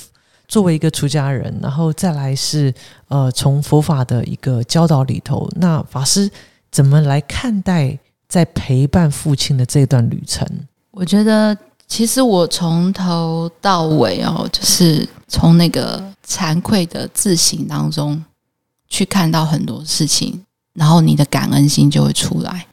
[0.49, 2.73] 作为一个出家人，然后再来是
[3.09, 6.31] 呃从佛法的一个教导里头，那法师
[6.71, 10.47] 怎么来看待在陪伴父亲的这段旅程？
[10.91, 11.57] 我觉得
[11.89, 18.23] 其实我从头到尾哦，就是从那个惭愧的自省当中
[18.89, 22.67] 去看到很多事情，然后你的感恩心就会出来。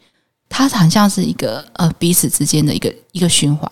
[0.49, 3.72] 它好像是一个呃彼此之间的一个一个循环。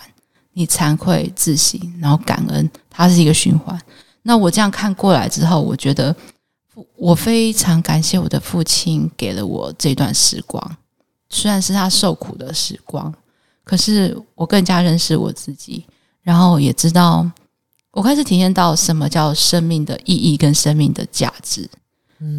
[0.54, 3.80] 你惭愧自省，然后感恩，它是一个循环。
[4.22, 6.16] 那我这样看过来之后，我觉得
[6.96, 10.78] 我非常感谢我的父亲给了我这段时光，
[11.30, 13.14] 虽然是他受苦的时光。
[13.64, 15.86] 可是我更加认识我自己，
[16.22, 17.30] 然后也知道，
[17.92, 21.70] 我开始体验到什么叫生命的意义跟生命的价值。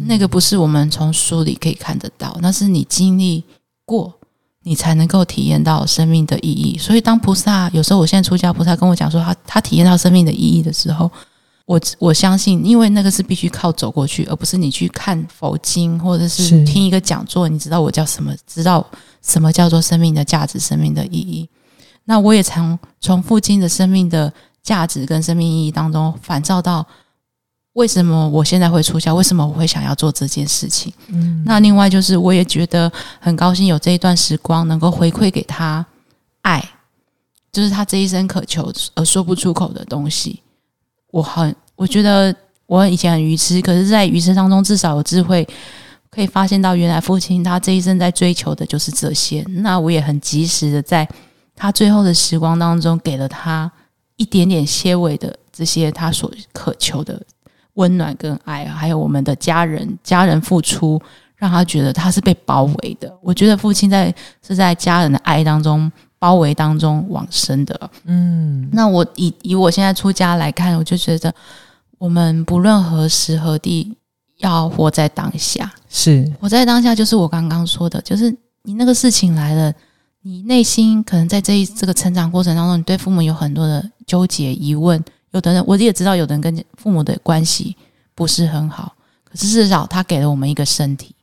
[0.07, 3.43] 那个不是我们从书里可以看得到，那是你经历
[3.85, 4.11] 过，
[4.63, 6.75] 你才能够体验到生命的意义。
[6.75, 11.11] 所以，当菩萨有时候，我现在出家菩萨跟我讲说他他体验到生命的意义的时候，
[11.65, 18.83] 我我相信，因为那个是必须靠走过去，而不是你去看佛经或者是是听一个讲座，你知道我叫什么，知道
[19.25, 21.49] 什么叫做生命的价值、生命的意义。
[22.05, 26.85] 那我也从从父亲的生命的价值跟生命意义当中反照到，
[27.73, 30.93] 为什么我现在会出家，为什么我会想要做这件事情。
[31.07, 35.83] 嗯，那另外就是，我也觉得很高兴有这一段时光能够回馈给他
[36.43, 36.63] 爱，
[37.51, 40.41] 就是他这一生渴求而说不出口的东西。
[41.11, 42.35] 我很，我觉得
[42.67, 45.47] 我以前很愚痴，可是，在愚痴当中至少有智慧，
[46.15, 49.43] 可以发现到原来父亲他这一生在追求的就是这些。
[49.49, 51.07] 那我也很及时的在
[51.55, 53.69] 他最后的时光当中，给了他
[54.15, 57.21] 一点点些微的这些他所渴求的
[57.73, 61.01] 温暖跟爱，还有我们的家人，家人付出。
[61.37, 63.13] 让他觉得他是被包围的。
[63.21, 64.11] 我觉得父亲在
[64.41, 67.91] 是在家人的爱当中包围当中往生的。
[68.05, 71.31] 嗯，那我以以我现在出家来看，我就觉得
[71.97, 73.93] 我们不论何时何地，
[74.37, 75.71] 要活在当下。
[75.89, 79.73] 是活在当下，就是我刚刚说的，就是你那个事情来了，
[80.21, 85.03] 你内心可能在这一这个成长过程当中，你对父母有很多的纠结疑问。
[85.31, 87.75] 有的人我也知道，有的人跟父母的关系
[88.13, 91.13] 不是很好，可是至少他给了我们一个身体。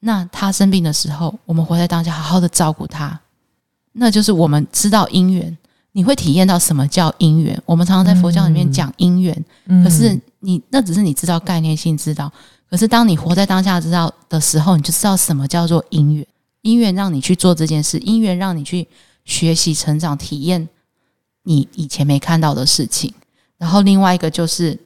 [0.00, 3.20] 那他生病的时候，我们活在当下，好好的照顾他，
[3.92, 5.56] 那就是我们知道因缘。
[6.00, 7.62] 你会体验到什么叫因缘？
[7.66, 9.44] 我们常常在佛教里面讲因缘，
[9.84, 12.32] 可是你那只是你知道概念性知道。
[12.70, 16.26] 可是当你活在当下知道的时候，你就知道什么叫做因缘。
[16.62, 18.88] 因缘让你去做这件事，因缘让你去
[19.26, 20.66] 学习、成长、体验
[21.42, 23.12] 你以前没看到的事情。
[23.58, 24.80] 然后另外一个就是，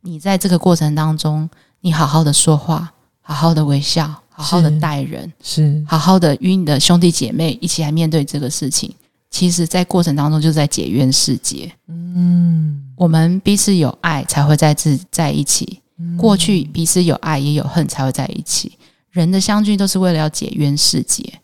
[0.00, 1.50] 你在这个过程当中，
[1.82, 2.90] 你好好的说话。
[3.20, 8.94] 好好的微笑，好好的待人，是好好的与你的兄弟姐妹一起来面对这个事情。
[9.34, 11.68] 其实，在过程当中就是在解冤释结。
[11.88, 15.80] 嗯，我们彼此有爱才会在自在一起。
[16.16, 18.78] 过去彼此有爱也有恨才会在一起。
[19.10, 21.40] 人的相聚都是为了要解冤释结。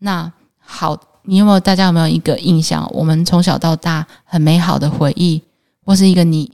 [0.00, 1.58] 那好，你有没有？
[1.58, 2.86] 大家有没有一个印象？
[2.92, 5.40] 我们从小到大很美好的回忆，
[5.86, 6.52] 或是一个你。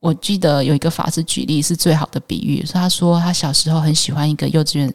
[0.00, 4.92] 我记得有一个法师举例是最好的比喻，说他说他小时候很喜欢一个幼稚园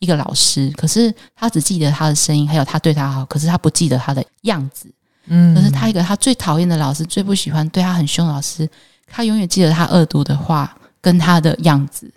[0.00, 4.90] 一个老师，可是他只记得他的声音，还有他对他好，可是他不记得他的样子。
[5.26, 8.68] 嗯，可是他一个他最讨厌的老师，最不喜欢对他很凶的老师，
[9.06, 12.10] 他永远记得他恶毒的话跟他的样子。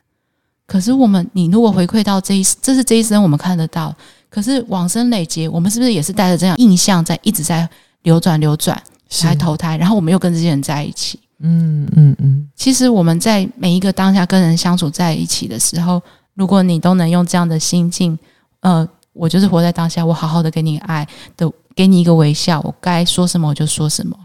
[0.65, 3.93] 可是我们，你如果回馈到这一，这是这一生我们看得到，
[4.29, 7.69] 可是往生累劫，我们是不是也是带着这样印象在一直在
[8.03, 8.81] 流转流转
[9.23, 11.19] 来投胎，然后我们又跟这些人在一起？
[11.39, 16.01] 嗯嗯嗯，其实我们在每一个当下跟人相处在一起的时候，
[16.33, 18.17] 如果你都能用这样的心境，
[18.61, 21.07] 呃，我就是活在当下，我好好的给你爱
[21.37, 24.17] 的，给你一个微笑，我该说什么我就说什么，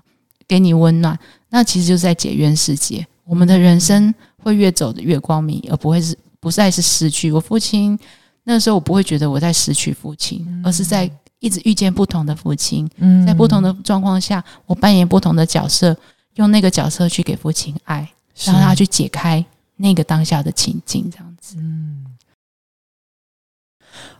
[0.47, 1.19] 给你温暖，
[1.51, 3.07] 那其实就是在解冤世界。
[3.25, 7.31] 我们的人生会越走的越光明，而不会是不再是失去。
[7.31, 7.99] 我父亲
[8.45, 12.89] 那时候，我不会觉得我在失去父亲，而是在一直遇见不同的父亲，
[13.27, 15.97] 在不同的状况下，我扮演不同的角色。
[16.35, 18.09] 用那个角色去给父亲爱，
[18.45, 19.45] 让他去解开
[19.79, 21.57] 那个当下的情境，这样子。
[21.59, 22.05] 嗯，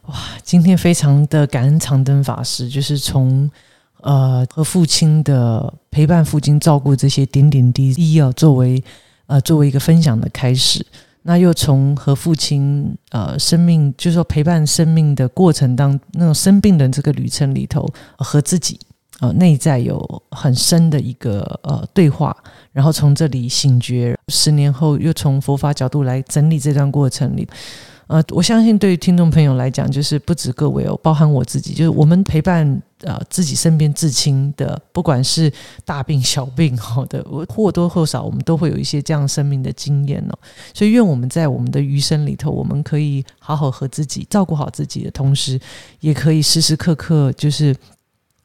[0.07, 3.51] 哇，今天非常的感恩长灯法师，就是从
[4.01, 8.83] 呃和父亲的陪伴，父亲照顾这些点点滴滴啊，作为
[9.27, 10.87] 呃作为一个分享的开始，
[11.23, 17.87] 那又从和父亲呃生命，就是说陪伴生命的过程当那种生病的这个旅程里头，
[18.17, 18.81] 和自己。
[19.21, 22.37] 呃，内在有很深的一个呃对话，
[22.73, 27.49] 然后从这里醒觉，十年后又从佛法角度来整理这段过程里，
[28.07, 35.53] 呃，我相信对于听众朋友来讲，就是不止各位哦，包含我自己，就是我们陪伴呃自己身边至亲的，不管是
[35.85, 40.39] 大病小病， 好的，我或多或少我们都会有一些这样生命的经验哦，
[40.73, 45.59] 所以愿我们在我们的余生里头，我们可以好好和自己照顾好自己的同时，
[45.99, 47.75] 也可以时时刻刻就是。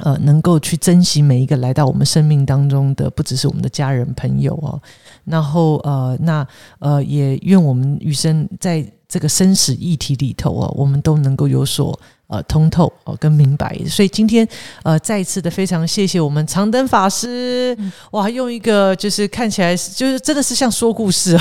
[0.04, 4.82] 呃，能够去珍惜每一个来到我们生命当中的，不只是我们的家人朋友哦。
[5.24, 6.46] 然后呃，那
[6.80, 11.98] 呃，也愿我们余生在这个生死议题里头啊，我们都能够有所。
[12.28, 14.48] 呃，通透哦，跟明白，所以今天
[14.82, 17.78] 呃，再一次的非常谢谢我们长灯法师，
[18.12, 21.38] 哇，用一个就是看起来就是真的是像说故事，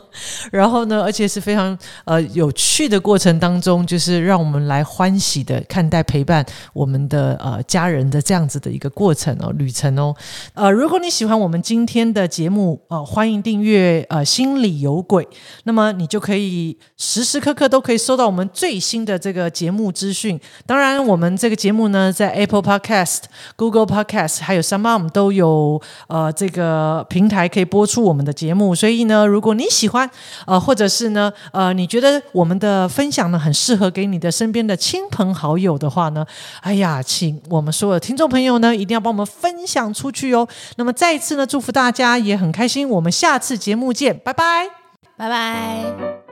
[0.52, 10.14] 然后呢，而且是非常呃有趣的过程当中，就是让我们来欢喜的看待陪伴我们的呃家人的这样子的一个过程哦，旅程哦，
[10.52, 15.26] 呃，如果你喜欢我们今天的节目，呃，欢迎订阅呃心里有鬼，
[15.62, 20.12] 那么你就可以时时刻刻都可以收到我们最新的这个节目资
[20.66, 23.22] 当然，我们这个节目呢，在 Apple Podcast、
[23.56, 28.74] Google Podcast 还有 s o m e o n 都有呃这个平台可以播出我们的节目。
[28.74, 30.08] 所以呢，如果你喜欢
[30.46, 36.24] 呃，或者是呢呃，你觉得我们的分享呢很适合给你的身边的亲朋好友的话呢，
[36.60, 40.46] 哎呀，请我们所有的听众朋友呢一定要帮我们分享出去哦。
[40.76, 42.88] 那么再一次呢，祝福大家也很开心。
[42.88, 44.68] 我们下次节目见，拜拜，
[45.16, 46.23] 拜拜。